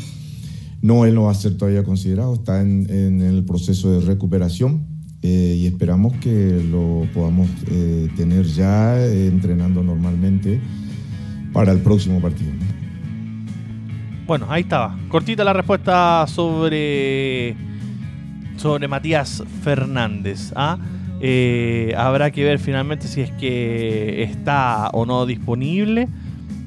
no, 0.82 1.04
él 1.04 1.14
no 1.14 1.24
va 1.24 1.32
a 1.32 1.34
ser 1.34 1.56
todavía 1.56 1.84
considerado, 1.84 2.34
está 2.34 2.60
en, 2.62 3.20
el 3.20 3.44
proceso 3.44 3.92
de 3.92 4.06
recuperación 4.06 4.86
eh, 5.22 5.56
y 5.58 5.66
esperamos 5.66 6.14
que 6.14 6.64
lo 6.70 7.06
podamos 7.12 7.48
eh, 7.70 8.08
tener 8.16 8.46
ya 8.46 9.04
entrenando 9.06 9.82
normalmente 9.82 10.60
para 11.52 11.72
el 11.72 11.78
próximo 11.78 12.20
partido. 12.20 12.50
Bueno, 14.30 14.46
ahí 14.48 14.62
estaba. 14.62 14.96
Cortita 15.08 15.42
la 15.42 15.52
respuesta 15.52 16.24
sobre, 16.28 17.56
sobre 18.56 18.86
Matías 18.86 19.42
Fernández. 19.64 20.52
¿ah? 20.54 20.78
Eh, 21.20 21.92
habrá 21.98 22.30
que 22.30 22.44
ver 22.44 22.60
finalmente 22.60 23.08
si 23.08 23.22
es 23.22 23.32
que 23.32 24.22
está 24.22 24.90
o 24.92 25.04
no 25.04 25.26
disponible, 25.26 26.06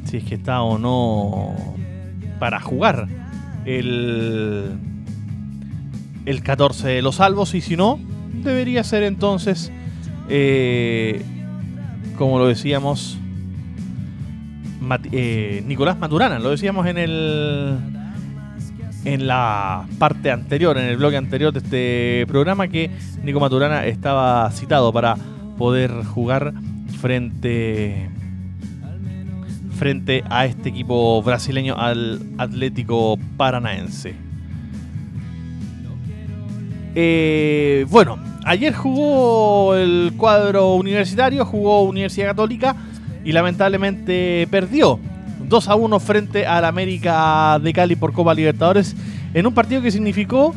si 0.04 0.18
es 0.18 0.26
que 0.26 0.36
está 0.36 0.62
o 0.62 0.78
no 0.78 1.56
para 2.38 2.60
jugar 2.60 3.08
el, 3.64 4.72
el 6.26 6.44
14 6.44 6.90
de 6.90 7.02
los 7.02 7.16
salvos 7.16 7.56
y 7.56 7.62
si 7.62 7.78
no, 7.78 7.98
debería 8.44 8.84
ser 8.84 9.04
entonces, 9.04 9.72
eh, 10.28 11.24
como 12.18 12.40
lo 12.40 12.48
decíamos, 12.48 13.20
eh, 15.12 15.64
Nicolás 15.66 15.98
Maturana. 15.98 16.40
Lo 16.40 16.52
decíamos 16.52 16.88
en 16.88 16.98
el 16.98 17.78
en 19.06 19.28
la 19.28 19.86
parte 20.00 20.32
anterior, 20.32 20.78
en 20.78 20.86
el 20.86 20.98
bloque 20.98 21.18
anterior 21.18 21.52
de 21.52 21.60
este 21.60 22.26
programa, 22.28 22.68
que 22.68 22.90
Nico 23.24 23.40
Maturana 23.40 23.86
estaba 23.86 24.50
citado 24.52 24.94
para 24.94 25.16
poder 25.58 25.92
jugar 26.06 26.54
frente 27.02 28.10
frente 29.78 30.24
a 30.30 30.46
este 30.46 30.70
equipo 30.70 31.22
brasileño 31.22 31.76
al 31.78 32.22
Atlético 32.38 33.18
Paranaense. 33.38 34.16
Eh, 36.96 37.86
bueno, 37.90 38.20
ayer 38.46 38.74
jugó 38.74 39.76
el 39.76 40.14
cuadro 40.16 40.76
universitario, 40.76 41.44
jugó 41.44 41.84
Universidad 41.84 42.28
Católica 42.28 42.76
y 43.24 43.32
lamentablemente 43.32 44.48
perdió 44.50 45.00
2 45.48 45.70
a 45.70 45.76
1 45.76 46.00
frente 46.00 46.46
al 46.46 46.66
América 46.66 47.60
de 47.62 47.74
Cali 47.74 47.96
por 47.96 48.14
Copa 48.14 48.34
Libertadores 48.34 48.96
en 49.34 49.48
un 49.48 49.54
partido 49.54 49.82
que 49.82 49.92
significó 49.92 50.54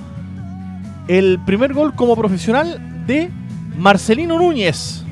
el 1.08 1.38
primer 1.44 1.72
gol 1.72 1.94
como 1.94 2.16
profesional 2.16 3.04
de 3.06 3.30
Marcelino 3.76 4.38
Núñez. 4.38 5.04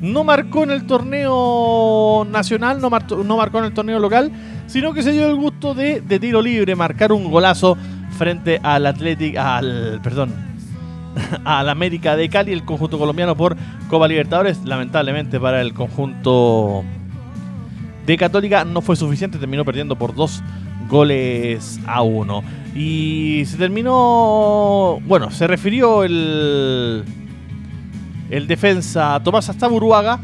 No 0.00 0.24
marcó 0.24 0.64
en 0.64 0.70
el 0.70 0.86
torneo 0.86 2.26
nacional, 2.30 2.80
no, 2.80 2.90
marcó 2.90 3.58
en 3.58 3.64
el 3.64 3.72
torneo 3.72 3.98
local, 3.98 4.30
sino 4.66 4.92
que 4.92 5.02
se 5.02 5.12
dio 5.12 5.26
el 5.26 5.36
gusto 5.36 5.74
de, 5.74 6.00
de 6.00 6.18
tiro 6.18 6.42
libre 6.42 6.74
marcar 6.74 7.12
un 7.12 7.30
golazo 7.30 7.76
frente 8.18 8.60
al 8.62 8.86
Atlético, 8.86 9.40
al, 9.40 10.00
perdón, 10.02 10.53
al 11.44 11.68
América 11.68 12.16
de 12.16 12.28
Cali, 12.28 12.52
el 12.52 12.64
conjunto 12.64 12.98
colombiano 12.98 13.36
por 13.36 13.56
Copa 13.88 14.08
Libertadores. 14.08 14.64
Lamentablemente 14.64 15.40
para 15.40 15.60
el 15.60 15.74
conjunto 15.74 16.84
de 18.06 18.16
Católica 18.16 18.64
no 18.64 18.80
fue 18.80 18.96
suficiente, 18.96 19.38
terminó 19.38 19.64
perdiendo 19.64 19.96
por 19.96 20.14
dos 20.14 20.42
goles 20.88 21.80
a 21.86 22.02
uno. 22.02 22.42
Y 22.74 23.44
se 23.46 23.56
terminó, 23.56 25.00
bueno, 25.06 25.30
se 25.30 25.46
refirió 25.46 26.04
el, 26.04 27.04
el 28.30 28.46
defensa 28.46 29.20
Tomás 29.22 29.48
Astaburuaga 29.48 30.20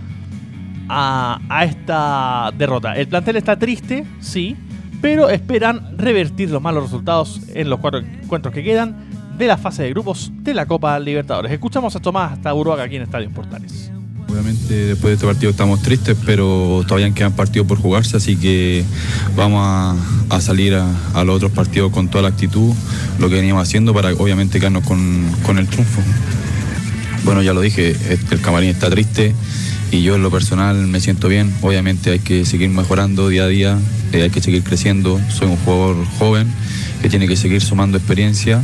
a, 0.88 1.40
a 1.48 1.64
esta 1.64 2.52
derrota. 2.56 2.96
El 2.96 3.08
plantel 3.08 3.36
está 3.36 3.56
triste, 3.58 4.04
sí, 4.18 4.56
pero 5.00 5.30
esperan 5.30 5.96
revertir 5.96 6.50
los 6.50 6.60
malos 6.60 6.84
resultados 6.84 7.40
en 7.54 7.70
los 7.70 7.78
cuatro 7.78 8.00
encuentros 8.00 8.52
que 8.52 8.62
quedan 8.62 9.09
de 9.40 9.46
la 9.46 9.56
fase 9.56 9.82
de 9.84 9.90
grupos 9.90 10.30
de 10.42 10.52
la 10.52 10.66
Copa 10.66 10.98
Libertadores. 11.00 11.50
Escuchamos 11.50 11.96
a 11.96 12.00
Tomás 12.00 12.32
Astaburuaga 12.32 12.84
aquí 12.84 12.96
en 12.96 13.02
Estadio 13.02 13.30
Portales. 13.30 13.90
Obviamente 14.28 14.74
después 14.74 15.12
de 15.12 15.14
este 15.14 15.26
partido 15.26 15.50
estamos 15.50 15.80
tristes, 15.80 16.14
pero 16.26 16.84
todavía 16.86 17.10
quedan 17.14 17.32
partidos 17.32 17.66
por 17.66 17.78
jugarse, 17.78 18.18
así 18.18 18.36
que 18.36 18.84
vamos 19.36 19.96
a, 20.28 20.40
salir 20.42 20.74
a, 20.74 21.24
los 21.24 21.36
otros 21.36 21.52
partidos 21.52 21.90
con 21.90 22.08
toda 22.08 22.20
la 22.20 22.28
actitud, 22.28 22.74
lo 23.18 23.30
que 23.30 23.36
veníamos 23.36 23.62
haciendo 23.66 23.94
para 23.94 24.12
obviamente 24.12 24.58
quedarnos 24.58 24.84
con, 24.84 25.58
el 25.58 25.66
triunfo. 25.66 26.02
Bueno, 27.24 27.40
ya 27.40 27.54
lo 27.54 27.62
dije, 27.62 27.96
el 28.30 28.40
camarín 28.42 28.68
está 28.68 28.90
triste 28.90 29.34
y 29.90 30.02
yo 30.02 30.16
en 30.16 30.22
lo 30.22 30.30
personal 30.30 30.76
me 30.86 31.00
siento 31.00 31.28
bien. 31.28 31.50
Obviamente 31.62 32.10
hay 32.10 32.18
que 32.18 32.44
seguir 32.44 32.68
mejorando 32.68 33.28
día 33.28 33.44
a 33.44 33.48
día, 33.48 33.78
eh, 34.12 34.22
hay 34.22 34.30
que 34.30 34.40
seguir 34.40 34.62
creciendo. 34.62 35.20
Soy 35.28 35.48
un 35.48 35.56
jugador 35.58 36.04
joven 36.18 36.48
que 37.00 37.08
tiene 37.08 37.26
que 37.26 37.36
seguir 37.36 37.62
sumando 37.62 37.96
experiencia 37.96 38.62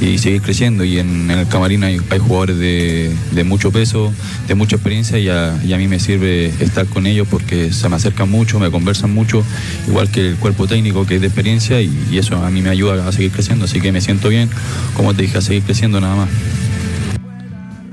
y 0.00 0.18
seguir 0.18 0.42
creciendo. 0.42 0.84
Y 0.84 0.98
en, 0.98 1.30
el 1.30 1.48
camarín 1.48 1.84
hay, 1.84 1.98
jugadores 1.98 2.58
de, 2.58 3.44
mucho 3.44 3.70
peso, 3.70 4.12
de 4.46 4.54
mucha 4.54 4.76
experiencia 4.76 5.18
y 5.18 5.28
a, 5.28 5.76
mí 5.76 5.88
me 5.88 5.98
sirve 5.98 6.46
estar 6.60 6.86
con 6.86 7.06
ellos 7.06 7.26
porque 7.30 7.72
se 7.72 7.88
me 7.88 7.96
acercan 7.96 8.30
mucho, 8.30 8.58
me 8.58 8.70
conversan 8.70 9.14
mucho, 9.14 9.42
igual 9.86 10.10
que 10.10 10.30
el 10.30 10.36
cuerpo 10.36 10.66
técnico 10.66 11.06
que 11.06 11.16
es 11.16 11.20
de 11.20 11.28
experiencia 11.28 11.80
y, 11.80 12.18
eso 12.18 12.36
a 12.36 12.50
mí 12.50 12.62
me 12.62 12.70
ayuda 12.70 13.06
a 13.06 13.12
seguir 13.12 13.30
creciendo. 13.30 13.64
Así 13.64 13.80
que 13.80 13.92
me 13.92 14.00
siento 14.00 14.28
bien, 14.28 14.50
como 14.94 15.14
te 15.14 15.22
dije, 15.22 15.38
a 15.38 15.40
seguir 15.40 15.62
creciendo 15.62 16.00
nada 16.00 16.16
más. 16.16 16.28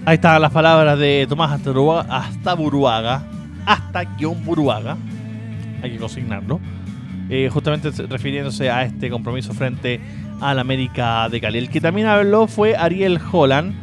Ahí 0.05 0.15
están 0.15 0.41
las 0.41 0.51
palabras 0.51 0.99
de 0.99 1.25
Tomás 1.27 1.51
hasta 1.51 2.53
Buruaga, 2.53 3.23
hasta 3.65 4.03
guion 4.03 4.43
Buruaga, 4.43 4.97
hay 5.81 5.91
que 5.91 5.97
consignarlo 5.97 6.59
eh, 7.29 7.49
justamente 7.51 7.89
refiriéndose 8.07 8.69
a 8.69 8.83
este 8.83 9.09
compromiso 9.09 9.53
frente 9.53 9.99
al 10.41 10.59
América 10.59 11.27
de 11.29 11.41
Cali. 11.41 11.57
El 11.57 11.69
que 11.69 11.81
también 11.81 12.07
habló 12.07 12.47
fue 12.47 12.75
Ariel 12.75 13.19
Holland, 13.31 13.73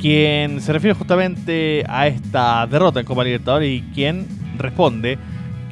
quien 0.00 0.60
se 0.60 0.72
refiere 0.72 0.94
justamente 0.94 1.84
a 1.88 2.06
esta 2.06 2.66
derrota 2.66 3.00
en 3.00 3.06
Copa 3.06 3.24
Libertadores 3.24 3.70
y 3.70 3.82
quien 3.94 4.26
responde 4.58 5.18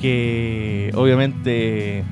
que 0.00 0.90
obviamente 0.94 2.02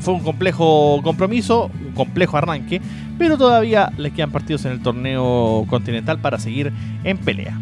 fue 0.00 0.14
un 0.14 0.20
complejo 0.20 1.00
compromiso, 1.02 1.70
un 1.86 1.92
complejo 1.92 2.36
arranque, 2.36 2.80
pero 3.18 3.36
todavía 3.36 3.92
les 3.96 4.12
quedan 4.12 4.30
partidos 4.30 4.64
en 4.64 4.72
el 4.72 4.82
torneo 4.82 5.64
continental 5.68 6.20
para 6.20 6.38
seguir 6.38 6.72
en 7.04 7.18
pelea. 7.18 7.58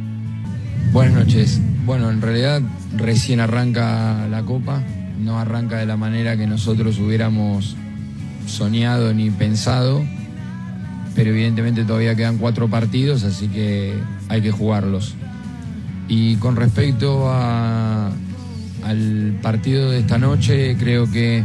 Buenas 0.93 1.15
noches. 1.15 1.61
Bueno, 1.85 2.11
en 2.11 2.23
realidad 2.23 2.63
recién 2.97 3.41
arranca 3.41 4.27
la 4.29 4.43
Copa, 4.43 4.83
no 5.19 5.39
arranca 5.39 5.79
de 5.79 5.87
la 5.87 5.97
manera 5.97 6.37
que 6.37 6.47
nosotros 6.47 6.99
hubiéramos 6.99 7.77
soñado 8.47 9.15
ni 9.15 9.31
pensado, 9.31 10.05
pero 11.15 11.31
evidentemente 11.31 11.85
todavía 11.85 12.15
quedan 12.15 12.39
cuatro 12.39 12.69
partidos, 12.69 13.25
así 13.25 13.49
que 13.49 13.95
hay 14.29 14.43
que 14.43 14.51
jugarlos. 14.51 15.15
Y 16.09 16.37
con 16.37 16.57
respecto 16.57 17.33
al 17.33 18.13
partido 19.41 19.91
de 19.91 20.01
esta 20.01 20.19
noche, 20.19 20.77
creo 20.79 21.11
que 21.11 21.45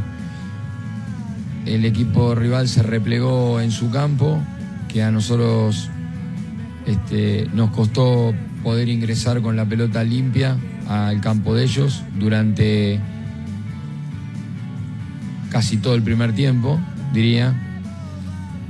el 1.65 1.85
equipo 1.85 2.35
rival 2.35 2.67
se 2.67 2.83
replegó 2.83 3.61
en 3.61 3.71
su 3.71 3.89
campo, 3.91 4.41
que 4.87 5.03
a 5.03 5.11
nosotros 5.11 5.89
este, 6.85 7.47
nos 7.53 7.69
costó 7.69 8.33
poder 8.63 8.89
ingresar 8.89 9.41
con 9.41 9.55
la 9.55 9.65
pelota 9.65 10.03
limpia 10.03 10.57
al 10.87 11.21
campo 11.21 11.53
de 11.53 11.63
ellos 11.63 12.03
durante 12.17 12.99
casi 15.49 15.77
todo 15.77 15.95
el 15.95 16.03
primer 16.03 16.33
tiempo, 16.33 16.79
diría. 17.13 17.53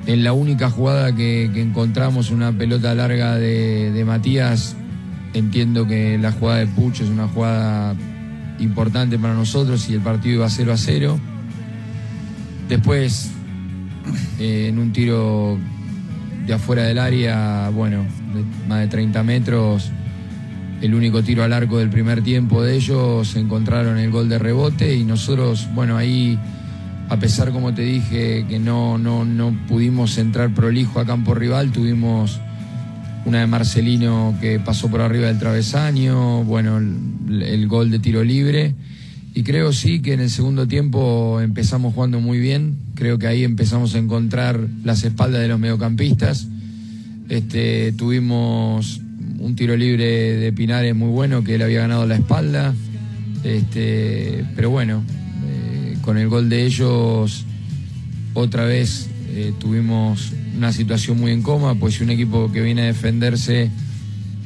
En 0.08 0.24
la 0.24 0.34
única 0.34 0.70
jugada 0.70 1.14
que, 1.16 1.46
encontramos 1.46 2.32
una 2.32 2.52
pelota 2.52 2.96
larga 2.96 3.36
de, 3.36 4.04
Matías, 4.06 4.76
entiendo 5.34 5.86
que 5.86 6.18
la 6.18 6.32
jugada 6.32 6.60
de 6.60 6.68
Pucho 6.68 7.04
es 7.04 7.10
una 7.10 7.28
jugada 7.28 7.96
importante 8.60 9.20
para 9.20 9.34
nosotros 9.34 9.88
y 9.90 9.94
el 9.94 10.02
partido 10.02 10.36
iba 10.36 10.50
0 10.50 10.74
a 10.74 10.78
0. 10.78 11.20
Después, 12.68 13.32
eh, 14.40 14.68
en 14.70 14.80
un 14.80 14.92
tiro 14.92 15.58
de 16.46 16.54
afuera 16.54 16.84
del 16.84 16.98
área, 16.98 17.70
bueno, 17.70 18.06
más 18.68 18.80
de 18.80 18.88
30 18.88 19.22
metros, 19.24 19.92
el 20.82 20.96
único 20.96 21.22
tiro 21.24 21.44
al 21.44 21.54
arco 21.54 21.78
del 21.78 21.90
primer 21.90 22.24
tiempo 22.24 22.64
de 22.64 22.76
ellos, 22.76 23.36
encontraron 23.36 23.98
el 23.98 24.12
gol 24.12 24.30
de 24.30 24.40
rebote 24.40 24.96
y 24.96 25.04
nosotros, 25.04 25.68
bueno, 25.74 25.98
ahí 25.98 26.40
a 27.10 27.18
pesar, 27.18 27.52
como 27.52 27.74
te 27.74 27.82
dije, 27.82 28.46
que 28.48 28.60
no, 28.60 28.98
no, 29.00 29.26
no 29.26 29.58
pudimos 29.68 30.18
entrar 30.20 30.54
prolijo 30.54 31.00
a 31.00 31.06
campo 31.06 31.34
rival, 31.34 31.72
tuvimos 31.72 32.40
una 33.26 33.42
de 33.42 33.48
Marcelino 33.48 34.36
que 34.40 34.60
pasó 34.60 34.90
por 34.90 35.02
arriba 35.02 35.28
del 35.28 35.40
travesaño, 35.40 36.44
bueno, 36.44 36.78
el, 36.78 37.68
gol 37.68 37.92
de 37.92 38.00
tiro 38.00 38.24
libre. 38.24 38.76
Y 39.34 39.44
creo 39.44 39.74
sí 39.74 40.02
que 40.02 40.14
en 40.14 40.20
el 40.20 40.30
segundo 40.30 40.68
tiempo 40.68 41.40
empezamos 41.42 41.94
jugando 41.94 42.20
muy 42.20 42.40
bien. 42.40 42.78
Creo 42.96 43.20
que 43.20 43.28
ahí 43.28 43.44
empezamos 43.44 43.96
a 43.96 44.00
encontrar 44.00 44.60
las 44.84 45.04
espaldas 45.04 45.42
de 45.42 45.48
los 45.48 45.60
mediocampistas. 45.60 46.48
Este, 47.30 47.92
tuvimos 47.94 49.02
un 49.40 49.56
tiro 49.56 49.78
libre 49.78 50.06
de 50.06 50.52
Pinares 50.52 50.96
muy 50.96 51.10
bueno 51.10 51.44
que 51.44 51.56
él 51.56 51.62
había 51.62 51.82
ganado 51.82 52.06
la 52.06 52.16
espalda. 52.16 52.74
Este, 53.44 54.46
pero 54.56 54.70
bueno, 54.70 55.04
con 56.10 56.18
el 56.18 56.28
gol 56.28 56.50
de 56.50 56.66
ellos 56.66 57.46
otra 58.34 58.66
vez 58.66 59.12
eh, 59.28 59.54
tuvimos 59.60 60.32
una 60.58 60.74
situación 60.74 61.20
muy 61.20 61.32
incómoda, 61.32 61.76
pues 61.76 61.94
si 61.94 62.04
un 62.04 62.10
equipo 62.10 62.52
que 62.52 62.62
viene 62.64 62.82
a 62.82 62.86
defenderse 62.86 63.70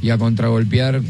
y 0.01 0.09
a 0.09 0.17
contragolpear 0.17 1.01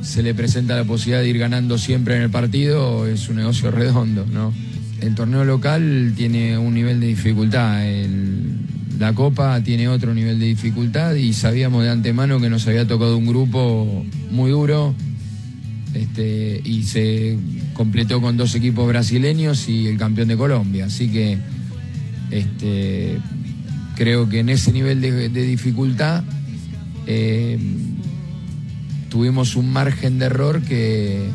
se 0.00 0.22
le 0.22 0.32
presenta 0.32 0.76
la 0.76 0.84
posibilidad 0.84 1.20
de 1.20 1.28
ir 1.28 1.36
ganando 1.36 1.76
siempre 1.76 2.16
en 2.16 2.22
el 2.22 2.30
partido, 2.30 3.06
es 3.06 3.28
un 3.28 3.36
negocio 3.36 3.70
redondo, 3.70 4.24
¿no? 4.24 4.54
El 5.02 5.14
torneo 5.14 5.44
local 5.44 6.14
tiene 6.16 6.56
un 6.56 6.72
nivel 6.72 7.00
de 7.00 7.08
dificultad, 7.08 7.84
la 8.98 9.12
Copa 9.12 9.62
tiene 9.62 9.88
otro 9.88 10.14
nivel 10.14 10.38
de 10.38 10.46
dificultad 10.46 11.16
y 11.16 11.34
sabíamos 11.34 11.82
de 11.82 11.90
antemano 11.90 12.40
que 12.40 12.48
nos 12.48 12.66
había 12.66 12.88
tocado 12.88 13.18
un 13.18 13.26
grupo 13.26 14.06
muy 14.30 14.52
duro 14.52 14.94
este, 15.94 16.60
y 16.64 16.82
se 16.82 17.38
completó 17.74 18.20
con 18.20 18.36
dos 18.36 18.54
equipos 18.54 18.86
brasileños 18.86 19.68
y 19.68 19.86
el 19.86 19.96
campeón 19.96 20.28
de 20.28 20.36
Colombia. 20.36 20.86
Así 20.86 21.08
que 21.08 21.38
este, 22.30 23.18
creo 23.96 24.28
que 24.28 24.40
en 24.40 24.48
ese 24.48 24.72
nivel 24.72 25.00
de, 25.00 25.28
dificultad 25.28 26.24
eh, 27.06 27.58
tuvimos 29.08 29.56
un 29.56 29.72
margen 29.72 30.18
de 30.18 30.26
error 30.26 30.62
que, 30.62 31.28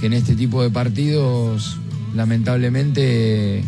que, 0.00 0.06
en 0.06 0.12
este 0.12 0.36
tipo 0.36 0.62
de 0.62 0.70
partidos 0.70 1.78
lamentablemente 2.14 3.62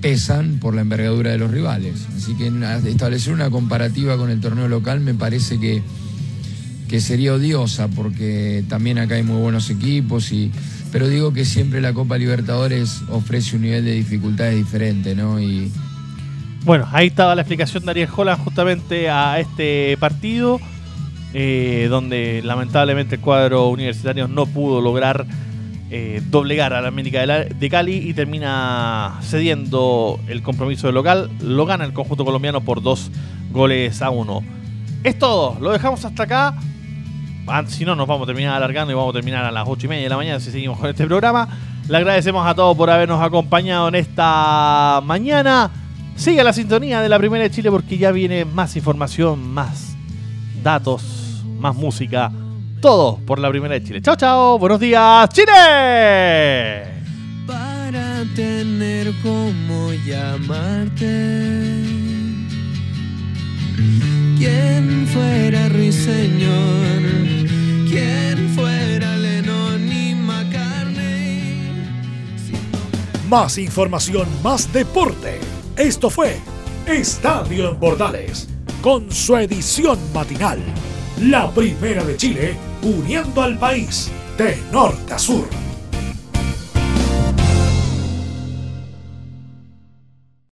pesan 0.00 0.58
por 0.58 0.74
la 0.74 0.82
envergadura 0.82 1.30
de 1.30 1.38
los 1.38 1.50
rivales. 1.50 2.06
Así 2.14 2.34
que 2.34 2.52
establecer 2.86 3.32
una 3.32 3.48
comparativa 3.48 4.18
con 4.18 4.28
el 4.28 4.40
torneo 4.40 4.68
local 4.68 5.00
me 5.00 5.14
parece 5.14 5.58
que, 5.58 5.82
que 6.88 7.00
sería 7.00 7.34
odiosa, 7.34 7.88
porque 7.88 8.64
también 8.68 8.98
acá 8.98 9.14
hay 9.16 9.22
muy 9.22 9.40
buenos 9.40 9.70
equipos, 9.70 10.32
y, 10.32 10.50
pero 10.92 11.08
digo 11.08 11.32
que 11.32 11.44
siempre 11.44 11.80
la 11.80 11.92
Copa 11.92 12.18
Libertadores 12.18 13.02
ofrece 13.08 13.56
un 13.56 13.62
nivel 13.62 13.84
de 13.84 13.92
dificultades 13.92 14.56
diferente, 14.56 15.14
¿no? 15.14 15.40
Y, 15.40 15.70
bueno, 16.64 16.88
ahí 16.92 17.08
estaba 17.08 17.34
la 17.34 17.42
explicación 17.42 17.84
de 17.84 17.90
Ariel 17.90 18.08
Holland 18.14 18.42
justamente 18.42 19.10
a 19.10 19.38
este 19.38 19.96
partido, 19.98 20.60
eh, 21.34 21.88
donde 21.90 22.40
lamentablemente 22.44 23.16
el 23.16 23.20
cuadro 23.20 23.68
universitario 23.68 24.28
no 24.28 24.46
pudo 24.46 24.80
lograr 24.80 25.26
eh, 25.90 26.22
doblegar 26.30 26.72
a 26.72 26.80
la 26.80 26.88
América 26.88 27.26
de 27.26 27.68
Cali 27.68 27.96
y 28.08 28.14
termina 28.14 29.20
cediendo 29.22 30.18
el 30.26 30.42
compromiso 30.42 30.86
del 30.86 30.94
local. 30.94 31.30
Lo 31.40 31.66
gana 31.66 31.84
el 31.84 31.92
conjunto 31.92 32.24
colombiano 32.24 32.62
por 32.62 32.82
dos 32.82 33.10
goles 33.52 34.00
a 34.00 34.10
uno. 34.10 34.42
Es 35.04 35.18
todo, 35.18 35.58
lo 35.60 35.70
dejamos 35.70 36.04
hasta 36.04 36.22
acá. 36.22 36.56
Si 37.68 37.84
no, 37.84 37.94
nos 37.94 38.06
vamos 38.06 38.24
a 38.24 38.26
terminar 38.26 38.54
alargando 38.54 38.92
y 38.92 38.94
vamos 38.94 39.14
a 39.14 39.18
terminar 39.18 39.44
a 39.44 39.52
las 39.52 39.68
ocho 39.68 39.86
y 39.86 39.88
media 39.88 40.04
de 40.04 40.08
la 40.08 40.16
mañana 40.16 40.40
si 40.40 40.50
seguimos 40.50 40.78
con 40.78 40.88
este 40.88 41.06
programa. 41.06 41.48
Le 41.88 41.96
agradecemos 41.96 42.46
a 42.46 42.54
todos 42.54 42.76
por 42.76 42.90
habernos 42.90 43.22
acompañado 43.22 43.88
en 43.88 43.96
esta 43.96 45.00
mañana. 45.04 45.70
Sigue 46.16 46.42
la 46.42 46.52
sintonía 46.52 47.00
de 47.00 47.08
la 47.08 47.18
Primera 47.18 47.44
de 47.44 47.50
Chile 47.50 47.70
porque 47.70 47.98
ya 47.98 48.12
viene 48.12 48.44
más 48.44 48.76
información, 48.76 49.46
más 49.52 49.96
datos, 50.62 51.42
más 51.58 51.74
música 51.74 52.30
todo 52.84 53.18
por 53.24 53.38
la 53.38 53.48
primera 53.48 53.72
de 53.72 53.82
Chile. 53.82 54.02
Chao, 54.02 54.14
chao. 54.14 54.58
Buenos 54.58 54.78
días, 54.78 55.26
Chile. 55.30 56.84
Para 57.46 58.22
tener 58.36 59.10
como 59.22 59.90
llamarte. 60.06 61.83
¿Quién 64.36 65.06
fuera 65.06 65.68
Ruiseñor? 65.68 67.02
¿Quién 67.88 68.50
fuera 68.54 69.16
Lennon 69.16 69.92
y 69.92 70.14
McCartney? 70.14 71.84
Más 73.28 73.58
información, 73.58 74.26
más 74.42 74.72
deporte. 74.72 75.38
Esto 75.76 76.10
fue 76.10 76.36
Estadio 76.86 77.70
en 77.70 77.76
Portales, 77.78 78.48
con 78.82 79.10
su 79.10 79.36
edición 79.36 79.98
matinal. 80.12 80.58
La 81.20 81.50
primera 81.50 82.04
de 82.04 82.16
Chile 82.16 82.56
uniendo 82.82 83.40
al 83.40 83.58
país 83.58 84.10
de 84.36 84.58
norte 84.72 85.14
a 85.14 85.18
sur. 85.18 85.63